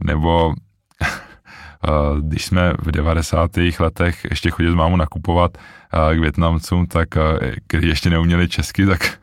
nebo 0.03 0.53
když 2.21 2.45
jsme 2.45 2.73
v 2.79 2.91
90. 2.91 3.51
letech 3.79 4.25
ještě 4.29 4.49
chodili 4.49 4.73
s 4.73 4.75
mámou 4.75 4.95
nakupovat 4.95 5.57
k 6.13 6.19
Větnamcům, 6.19 6.87
tak 6.87 7.07
když 7.67 7.89
ještě 7.89 8.09
neuměli 8.09 8.47
česky, 8.47 8.85
tak 8.85 9.19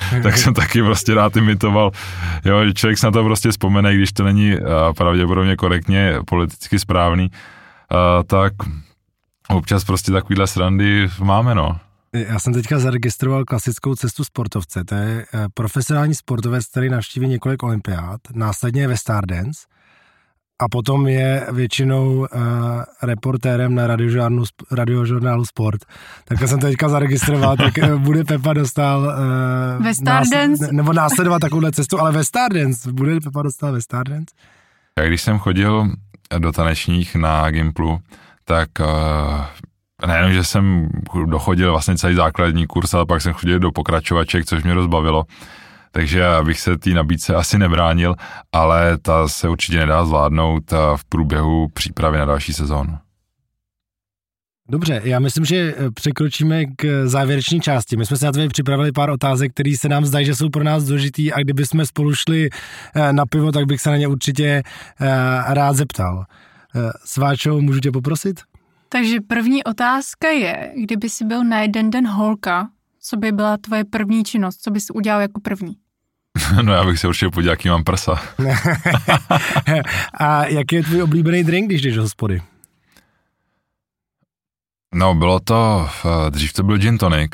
tak 0.22 0.38
jsem 0.38 0.54
taky 0.54 0.82
prostě 0.82 1.14
rád 1.14 1.36
imitoval. 1.36 1.90
Jo, 2.44 2.72
člověk 2.74 2.98
se 2.98 3.06
na 3.06 3.12
to 3.12 3.24
prostě 3.24 3.50
vzpomene, 3.50 3.94
když 3.94 4.12
to 4.12 4.24
není 4.24 4.56
pravděpodobně 4.96 5.56
korektně 5.56 6.14
politicky 6.26 6.78
správný, 6.78 7.30
tak 8.26 8.52
občas 9.48 9.84
prostě 9.84 10.12
takovýhle 10.12 10.46
srandy 10.46 11.08
máme, 11.20 11.54
no. 11.54 11.80
Já 12.12 12.38
jsem 12.38 12.52
teďka 12.52 12.78
zaregistroval 12.78 13.44
klasickou 13.44 13.94
cestu 13.94 14.24
sportovce. 14.24 14.84
To 14.84 14.94
je 14.94 15.26
eh, 15.34 15.46
profesionální 15.54 16.14
sportovec, 16.14 16.66
který 16.66 16.88
navštíví 16.88 17.28
několik 17.28 17.62
olympiád, 17.62 18.20
následně 18.34 18.80
je 18.80 18.88
ve 18.88 18.96
Stardance 18.96 19.60
a 20.60 20.68
potom 20.68 21.08
je 21.08 21.46
většinou 21.52 22.18
uh, 22.18 22.26
reportérem 23.02 23.74
na 23.74 23.86
radiožurnálu, 23.86 24.44
radiožurnálu 24.70 25.44
Sport. 25.44 25.80
Tak 26.24 26.48
jsem 26.48 26.60
teďka 26.60 26.88
zaregistroval, 26.88 27.56
tak 27.56 27.78
eh, 27.78 27.96
bude 27.96 28.24
Pepa 28.24 28.52
dostal 28.52 29.00
uh, 29.00 29.84
ve 29.84 29.94
Stardance? 29.94 30.64
Nás, 30.64 30.70
nebo 30.72 30.92
následovat 30.92 31.38
takovouhle 31.38 31.72
cestu, 31.72 32.00
ale 32.00 32.12
ve 32.12 32.24
Stardance. 32.24 32.92
Bude 32.92 33.20
Pepa 33.20 33.42
dostal 33.42 33.72
ve 33.72 33.82
Stardance? 33.82 34.34
Já 34.98 35.06
když 35.06 35.22
jsem 35.22 35.38
chodil 35.38 35.90
do 36.38 36.52
tanečních 36.52 37.16
na 37.16 37.50
Gimplu, 37.50 38.00
tak 38.44 38.68
uh, 38.80 40.06
nejenom, 40.06 40.32
že 40.32 40.44
jsem 40.44 40.88
dochodil 41.26 41.70
vlastně 41.70 41.96
celý 41.96 42.14
základní 42.14 42.66
kurz, 42.66 42.94
ale 42.94 43.06
pak 43.06 43.20
jsem 43.20 43.32
chodil 43.32 43.58
do 43.58 43.72
pokračovaček, 43.72 44.46
což 44.46 44.64
mě 44.64 44.74
rozbavilo. 44.74 45.24
Takže 45.98 46.26
abych 46.26 46.60
se 46.60 46.78
té 46.78 46.90
nabídce 46.90 47.34
asi 47.34 47.58
nebránil, 47.58 48.14
ale 48.52 48.98
ta 48.98 49.28
se 49.28 49.48
určitě 49.48 49.78
nedá 49.78 50.04
zvládnout 50.04 50.72
v 50.96 51.04
průběhu 51.08 51.68
přípravy 51.68 52.18
na 52.18 52.24
další 52.24 52.52
sezónu. 52.52 52.98
Dobře, 54.70 55.00
já 55.04 55.18
myslím, 55.18 55.44
že 55.44 55.56
eh, 55.56 55.90
překročíme 55.90 56.64
k 56.64 57.06
závěrečné 57.06 57.60
části. 57.60 57.96
My 57.96 58.06
jsme 58.06 58.16
se 58.16 58.26
na 58.26 58.32
to 58.32 58.48
připravili 58.48 58.92
pár 58.92 59.10
otázek, 59.10 59.52
které 59.52 59.72
se 59.80 59.88
nám 59.88 60.04
zdají, 60.04 60.26
že 60.26 60.34
jsou 60.34 60.48
pro 60.48 60.64
nás 60.64 60.84
důležitý 60.84 61.32
a 61.32 61.40
kdyby 61.40 61.66
jsme 61.66 61.86
spolu 61.86 62.14
šli 62.14 62.48
eh, 62.94 63.12
na 63.12 63.26
pivo, 63.26 63.52
tak 63.52 63.66
bych 63.66 63.80
se 63.80 63.90
na 63.90 63.96
ně 63.96 64.08
určitě 64.08 64.62
eh, 65.00 65.54
rád 65.54 65.76
zeptal. 65.76 66.24
Sváčou, 67.04 67.60
můžu 67.60 67.80
tě 67.80 67.90
poprosit? 67.90 68.40
Takže 68.88 69.20
první 69.20 69.64
otázka 69.64 70.28
je, 70.28 70.72
kdyby 70.84 71.10
si 71.10 71.24
byl 71.24 71.44
na 71.44 71.60
jeden 71.60 71.90
den 71.90 72.08
holka, 72.08 72.68
co 73.00 73.16
by 73.16 73.32
byla 73.32 73.56
tvoje 73.56 73.84
první 73.84 74.24
činnost, 74.24 74.62
co 74.62 74.70
bys 74.70 74.90
udělal 74.90 75.20
jako 75.20 75.40
první? 75.40 75.76
No 76.62 76.72
já 76.72 76.84
bych 76.84 76.98
se 76.98 77.08
určitě 77.08 77.30
podíval, 77.30 77.52
jaký 77.52 77.68
mám 77.68 77.84
prsa. 77.84 78.20
A 80.20 80.44
jaký 80.46 80.76
je 80.76 80.82
tvůj 80.82 81.02
oblíbený 81.02 81.44
drink, 81.44 81.68
když 81.68 81.82
jdeš 81.82 81.94
do 81.94 82.02
hospody? 82.02 82.42
No 84.94 85.14
bylo 85.14 85.40
to, 85.40 85.88
dřív 86.30 86.52
to 86.52 86.62
byl 86.62 86.78
gin 86.78 86.98
tonic, 86.98 87.30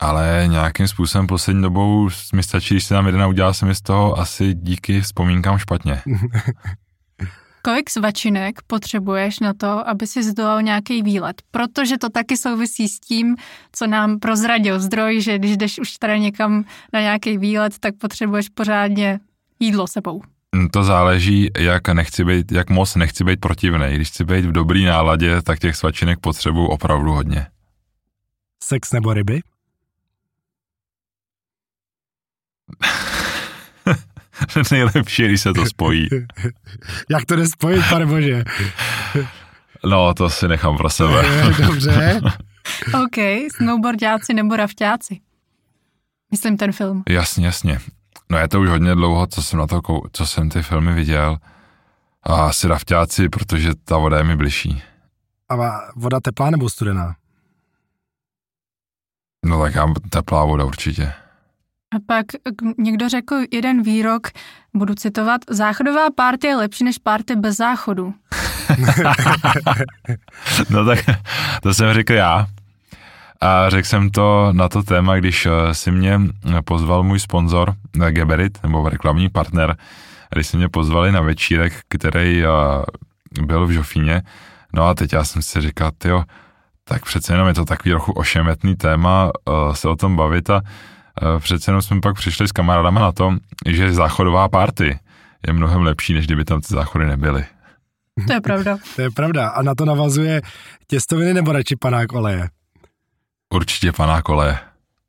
ale 0.00 0.44
nějakým 0.46 0.88
způsobem 0.88 1.26
poslední 1.26 1.62
dobou 1.62 2.08
mi 2.34 2.42
stačí, 2.42 2.74
když 2.74 2.84
se 2.84 2.94
nám 2.94 3.06
jeden 3.06 3.22
a 3.22 3.26
udělal 3.26 3.54
se 3.54 3.66
mi 3.66 3.74
z 3.74 3.80
toho 3.80 4.18
asi 4.18 4.54
díky 4.54 5.00
vzpomínkám 5.00 5.58
špatně. 5.58 6.02
Kolik 7.64 7.90
svačinek 7.90 8.62
potřebuješ 8.66 9.40
na 9.40 9.54
to, 9.54 9.88
aby 9.88 10.06
si 10.06 10.22
zdolal 10.22 10.62
nějaký 10.62 11.02
výlet? 11.02 11.42
Protože 11.50 11.98
to 11.98 12.08
taky 12.08 12.36
souvisí 12.36 12.88
s 12.88 13.00
tím, 13.00 13.36
co 13.72 13.86
nám 13.86 14.18
prozradil 14.18 14.80
zdroj, 14.80 15.20
že 15.20 15.38
když 15.38 15.56
jdeš 15.56 15.78
už 15.78 15.92
teda 15.92 16.16
někam 16.16 16.64
na 16.92 17.00
nějaký 17.00 17.38
výlet, 17.38 17.78
tak 17.80 17.94
potřebuješ 17.96 18.48
pořádně 18.48 19.20
jídlo 19.60 19.86
sebou. 19.86 20.22
Mm, 20.56 20.68
to 20.68 20.84
záleží, 20.84 21.50
jak, 21.58 21.88
nechci 21.88 22.24
být, 22.24 22.52
jak 22.52 22.70
moc 22.70 22.94
nechci 22.94 23.24
být 23.24 23.40
protivný. 23.40 23.94
Když 23.94 24.08
chci 24.08 24.24
být 24.24 24.44
v 24.44 24.52
dobrý 24.52 24.84
náladě, 24.84 25.42
tak 25.42 25.58
těch 25.58 25.76
svačinek 25.76 26.18
potřebuju 26.20 26.66
opravdu 26.66 27.12
hodně. 27.12 27.46
Sex 28.64 28.92
nebo 28.92 29.14
ryby? 29.14 29.40
nejlepší, 34.70 35.24
když 35.24 35.40
se 35.40 35.52
to 35.52 35.66
spojí. 35.66 36.08
Jak 37.10 37.24
to 37.24 37.36
jde 37.36 37.46
spojit, 37.46 37.84
pane 37.90 38.06
bože? 38.06 38.44
No, 39.84 40.14
to 40.14 40.30
si 40.30 40.48
nechám 40.48 40.76
pro 40.76 40.90
sebe. 40.90 41.22
Dobře. 41.66 42.20
OK, 43.04 43.16
snowboardáci 43.56 44.34
nebo 44.34 44.56
rafťáci. 44.56 45.20
Myslím 46.30 46.56
ten 46.56 46.72
film. 46.72 47.02
Jasně, 47.08 47.46
jasně. 47.46 47.78
No 48.30 48.38
je 48.38 48.48
to 48.48 48.60
už 48.60 48.68
hodně 48.68 48.94
dlouho, 48.94 49.26
co 49.26 49.42
jsem 49.42 49.58
na 49.58 49.66
to, 49.66 49.80
co 50.12 50.26
jsem 50.26 50.48
ty 50.48 50.62
filmy 50.62 50.94
viděl. 50.94 51.36
A 52.22 52.34
asi 52.46 52.68
rafťáci, 52.68 53.28
protože 53.28 53.70
ta 53.84 53.98
voda 53.98 54.18
je 54.18 54.24
mi 54.24 54.36
bližší. 54.36 54.82
A 55.48 55.56
voda 55.96 56.20
teplá 56.20 56.50
nebo 56.50 56.70
studená? 56.70 57.16
No 59.44 59.62
tak 59.62 59.74
já 59.74 59.86
teplá 60.10 60.44
voda 60.44 60.64
určitě. 60.64 61.12
A 61.92 61.96
pak 62.06 62.26
někdo 62.78 63.08
řekl 63.08 63.36
jeden 63.50 63.82
výrok, 63.82 64.28
budu 64.74 64.94
citovat, 64.94 65.40
záchodová 65.50 66.10
párty 66.16 66.46
je 66.46 66.56
lepší 66.56 66.84
než 66.84 66.98
párty 66.98 67.36
bez 67.36 67.56
záchodu. 67.56 68.14
no 70.70 70.86
tak 70.86 70.98
to 71.62 71.74
jsem 71.74 71.94
řekl 71.94 72.12
já. 72.12 72.46
A 73.40 73.70
řekl 73.70 73.88
jsem 73.88 74.10
to 74.10 74.48
na 74.52 74.68
to 74.68 74.82
téma, 74.82 75.16
když 75.16 75.46
eh, 75.46 75.74
si 75.74 75.90
mě 75.90 76.20
pozval 76.64 77.02
můj 77.02 77.20
sponzor 77.20 77.74
eh, 78.02 78.12
Geberit, 78.12 78.62
nebo 78.62 78.88
reklamní 78.88 79.28
partner, 79.28 79.76
když 80.34 80.46
si 80.46 80.56
mě 80.56 80.68
pozvali 80.68 81.12
na 81.12 81.20
večírek, 81.20 81.72
který 81.88 82.44
eh, 82.44 82.48
byl 83.42 83.66
v 83.66 83.70
Žofíně. 83.70 84.22
No 84.72 84.84
a 84.84 84.94
teď 84.94 85.12
já 85.12 85.24
jsem 85.24 85.42
si 85.42 85.60
říkal, 85.60 85.90
jo, 86.04 86.24
tak 86.84 87.04
přece 87.04 87.32
jenom 87.32 87.48
je 87.48 87.54
to 87.54 87.64
takový 87.64 87.90
trochu 87.90 88.12
ošemetný 88.12 88.76
téma 88.76 89.30
se 89.72 89.88
o 89.88 89.96
tom 89.96 90.16
bavit 90.16 90.50
a 90.50 90.62
přece 91.38 91.70
jenom 91.70 91.82
jsme 91.82 92.00
pak 92.00 92.16
přišli 92.16 92.48
s 92.48 92.52
kamarádama 92.52 93.00
na 93.00 93.12
to, 93.12 93.36
že 93.66 93.92
záchodová 93.92 94.48
party 94.48 94.98
je 95.46 95.52
mnohem 95.52 95.82
lepší, 95.82 96.14
než 96.14 96.26
kdyby 96.26 96.44
tam 96.44 96.60
ty 96.60 96.74
záchody 96.74 97.06
nebyly. 97.06 97.44
To 98.26 98.32
je 98.32 98.40
pravda. 98.40 98.78
to 98.96 99.02
je 99.02 99.10
pravda. 99.10 99.48
A 99.48 99.62
na 99.62 99.74
to 99.74 99.84
navazuje 99.84 100.42
těstoviny 100.86 101.34
nebo 101.34 101.52
radši 101.52 101.76
panák 101.76 102.12
oleje? 102.12 102.48
Určitě 103.54 103.92
panák 103.92 104.28
oleje. 104.28 104.58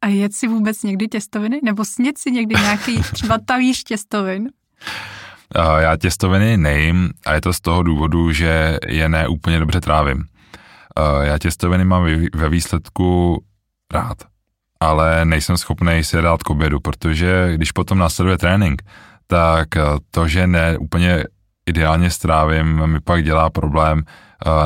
A 0.02 0.08
jet 0.08 0.34
si 0.34 0.48
vůbec 0.48 0.84
někdy 0.84 1.08
těstoviny? 1.08 1.60
Nebo 1.64 1.86
snět 1.86 2.18
si 2.18 2.32
někdy 2.32 2.56
nějaký 2.56 3.02
třeba 3.14 3.38
talíř 3.46 3.84
těstovin? 3.84 4.50
Já 5.80 5.98
těstoviny 5.98 6.58
nejím 6.58 7.10
a 7.26 7.34
je 7.34 7.42
to 7.42 7.54
z 7.54 7.62
toho 7.62 7.84
důvodu, 7.84 8.32
že 8.32 8.78
je 8.88 9.10
ne 9.10 9.28
úplně 9.28 9.60
dobře 9.60 9.82
trávím. 9.82 10.24
Já 11.22 11.38
těstoviny 11.38 11.86
mám 11.86 12.06
ve 12.36 12.50
výsledku 12.50 13.44
rád, 13.94 14.18
ale 14.84 15.26
nejsem 15.26 15.58
schopný 15.58 16.04
si 16.04 16.16
je 16.16 16.22
dát 16.22 16.44
k 16.44 16.50
obědu, 16.50 16.80
protože 16.80 17.52
když 17.56 17.72
potom 17.72 17.98
následuje 17.98 18.38
trénink, 18.38 18.82
tak 19.28 19.68
to, 20.12 20.28
že 20.28 20.48
ne 20.48 20.78
úplně 20.78 21.24
ideálně 21.66 22.10
strávím, 22.10 22.88
mi 22.88 23.00
pak 23.00 23.24
dělá 23.24 23.50
problém 23.50 24.04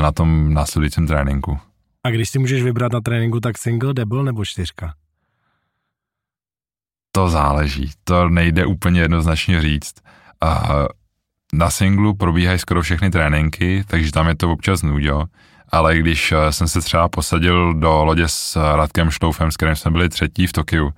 na 0.01 0.11
tom 0.11 0.53
následujícím 0.53 1.07
tréninku. 1.07 1.59
A 2.03 2.09
když 2.09 2.29
si 2.29 2.39
můžeš 2.39 2.63
vybrat 2.63 2.91
na 2.91 3.01
tréninku, 3.01 3.39
tak 3.39 3.57
single, 3.57 3.93
double 3.93 4.23
nebo 4.23 4.45
čtyřka? 4.45 4.93
To 7.11 7.29
záleží, 7.29 7.91
to 8.03 8.29
nejde 8.29 8.65
úplně 8.65 9.01
jednoznačně 9.01 9.61
říct. 9.61 9.93
A 10.41 10.69
na 11.53 11.69
singlu 11.69 12.15
probíhají 12.15 12.59
skoro 12.59 12.81
všechny 12.81 13.09
tréninky, 13.09 13.83
takže 13.87 14.11
tam 14.11 14.27
je 14.27 14.35
to 14.35 14.51
občas 14.51 14.83
nudio, 14.83 15.23
ale 15.69 15.97
když 15.97 16.31
eh, 16.31 16.51
jsem 16.51 16.67
se 16.67 16.81
třeba 16.81 17.09
posadil 17.09 17.73
do 17.73 18.03
lodě 18.03 18.27
s 18.27 18.75
Radkem 18.75 19.11
Štoufem, 19.11 19.51
s 19.51 19.57
kterým 19.57 19.75
jsme 19.75 19.91
byli 19.91 20.09
třetí 20.09 20.47
v 20.47 20.53
Tokiu, 20.53 20.93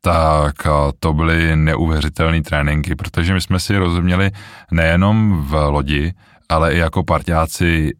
tak 0.00 0.54
eh, 0.66 0.70
to 0.98 1.12
byly 1.12 1.56
neuvěřitelné 1.56 2.42
tréninky, 2.42 2.94
protože 2.94 3.34
my 3.34 3.40
jsme 3.40 3.60
si 3.60 3.76
rozuměli 3.76 4.30
nejenom 4.70 5.42
v 5.46 5.52
lodi, 5.52 6.12
ale 6.48 6.74
i 6.74 6.78
jako 6.78 7.02
partiáci 7.02 7.90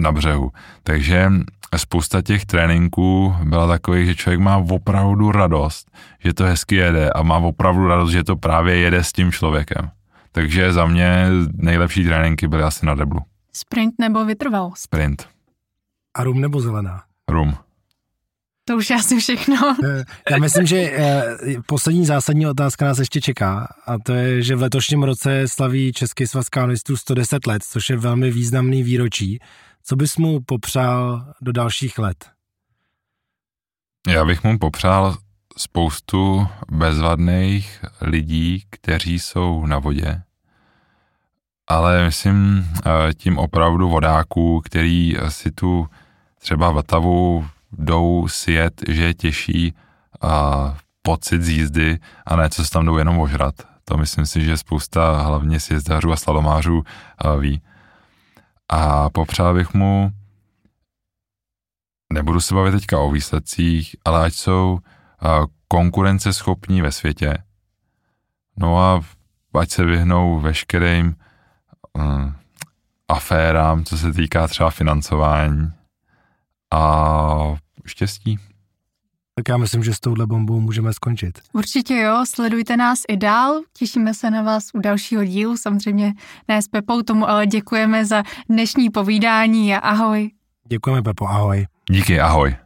na 0.00 0.12
břehu. 0.12 0.50
Takže 0.82 1.30
spousta 1.76 2.22
těch 2.22 2.46
tréninků 2.46 3.36
byla 3.44 3.68
takových, 3.68 4.06
že 4.06 4.14
člověk 4.14 4.40
má 4.40 4.56
opravdu 4.56 5.32
radost, 5.32 5.90
že 6.24 6.34
to 6.34 6.44
hezky 6.44 6.74
jede 6.74 7.10
a 7.10 7.22
má 7.22 7.36
opravdu 7.36 7.86
radost, 7.86 8.10
že 8.10 8.24
to 8.24 8.36
právě 8.36 8.76
jede 8.76 9.04
s 9.04 9.12
tím 9.12 9.32
člověkem. 9.32 9.90
Takže 10.32 10.72
za 10.72 10.86
mě 10.86 11.26
nejlepší 11.54 12.04
tréninky 12.04 12.48
byly 12.48 12.62
asi 12.62 12.86
na 12.86 12.94
deblu. 12.94 13.20
Sprint 13.52 13.94
nebo 13.98 14.24
vytrvalost? 14.24 14.82
Sprint. 14.82 15.28
A 16.14 16.24
rum 16.24 16.40
nebo 16.40 16.60
zelená? 16.60 17.02
Rum. 17.28 17.54
To 18.64 18.76
už 18.76 18.90
asi 18.90 19.20
všechno. 19.20 19.56
Eh, 19.84 20.04
já 20.30 20.38
myslím, 20.38 20.66
že 20.66 20.76
eh, 20.76 21.36
poslední 21.66 22.06
zásadní 22.06 22.46
otázka 22.46 22.84
nás 22.84 22.98
ještě 22.98 23.20
čeká 23.20 23.74
a 23.86 23.98
to 23.98 24.12
je, 24.12 24.42
že 24.42 24.56
v 24.56 24.62
letošním 24.62 25.02
roce 25.02 25.48
slaví 25.48 25.92
Český 25.92 26.26
svaz 26.26 26.48
kanonistů 26.48 26.96
110 26.96 27.46
let, 27.46 27.62
což 27.70 27.90
je 27.90 27.96
velmi 27.96 28.30
významný 28.30 28.82
výročí. 28.82 29.38
Co 29.82 29.96
bys 29.96 30.16
mu 30.16 30.40
popřál 30.40 31.32
do 31.40 31.52
dalších 31.52 31.98
let? 31.98 32.30
Já 34.08 34.24
bych 34.24 34.44
mu 34.44 34.58
popřál 34.58 35.16
spoustu 35.56 36.46
bezvadných 36.70 37.84
lidí, 38.00 38.64
kteří 38.70 39.18
jsou 39.18 39.66
na 39.66 39.78
vodě, 39.78 40.22
ale 41.68 42.04
myslím 42.04 42.68
eh, 42.86 43.14
tím 43.14 43.38
opravdu 43.38 43.88
vodáků, 43.88 44.60
který 44.64 45.16
si 45.28 45.50
tu 45.50 45.86
třeba 46.38 46.70
Vltavu 46.70 47.46
jdou 47.72 48.28
sjet, 48.28 48.82
že 48.88 49.04
je 49.04 49.14
těžší 49.14 49.74
pocit 51.02 51.42
z 51.42 51.48
jízdy 51.48 51.98
a 52.26 52.36
ne, 52.36 52.50
co 52.50 52.64
se 52.64 52.70
tam 52.70 52.86
jdou 52.86 52.98
jenom 52.98 53.18
ožrat. 53.18 53.54
To 53.84 53.96
myslím 53.96 54.26
si, 54.26 54.44
že 54.44 54.56
spousta 54.56 55.22
hlavně 55.22 55.60
sjezdařů 55.60 56.12
a 56.12 56.16
slalomářů 56.16 56.82
eh, 56.84 57.40
ví. 57.40 57.62
A 58.68 59.10
popřál 59.10 59.54
bych 59.54 59.74
mu, 59.74 60.10
nebudu 62.12 62.40
se 62.40 62.54
bavit 62.54 62.72
teďka 62.72 62.98
o 62.98 63.10
výsledcích, 63.10 63.96
ale 64.04 64.24
ať 64.24 64.32
jsou 64.32 64.78
konkurenceschopní 65.68 66.82
ve 66.82 66.92
světě. 66.92 67.38
No 68.56 68.78
a 68.78 69.00
ať 69.54 69.70
se 69.70 69.84
vyhnou 69.84 70.40
veškerým 70.40 71.16
uh, 71.98 72.32
aférám, 73.08 73.84
co 73.84 73.98
se 73.98 74.12
týká 74.12 74.48
třeba 74.48 74.70
financování 74.70 75.72
a 76.74 77.56
štěstí. 77.86 78.38
Tak 79.34 79.48
já 79.48 79.56
myslím, 79.56 79.84
že 79.84 79.94
s 79.94 80.00
touhle 80.00 80.26
bombou 80.26 80.60
můžeme 80.60 80.92
skončit. 80.92 81.38
Určitě 81.52 81.94
jo, 81.94 82.24
sledujte 82.34 82.76
nás 82.76 83.02
i 83.08 83.16
dál, 83.16 83.60
těšíme 83.72 84.14
se 84.14 84.30
na 84.30 84.42
vás 84.42 84.64
u 84.74 84.78
dalšího 84.78 85.24
dílu, 85.24 85.56
samozřejmě 85.56 86.14
ne 86.48 86.62
s 86.62 86.68
Pepou 86.68 87.02
tomu, 87.02 87.28
ale 87.28 87.46
děkujeme 87.46 88.04
za 88.04 88.22
dnešní 88.48 88.90
povídání 88.90 89.74
a 89.74 89.78
ahoj. 89.78 90.30
Děkujeme 90.68 91.02
Pepo, 91.02 91.28
ahoj. 91.28 91.66
Díky, 91.90 92.20
ahoj. 92.20 92.56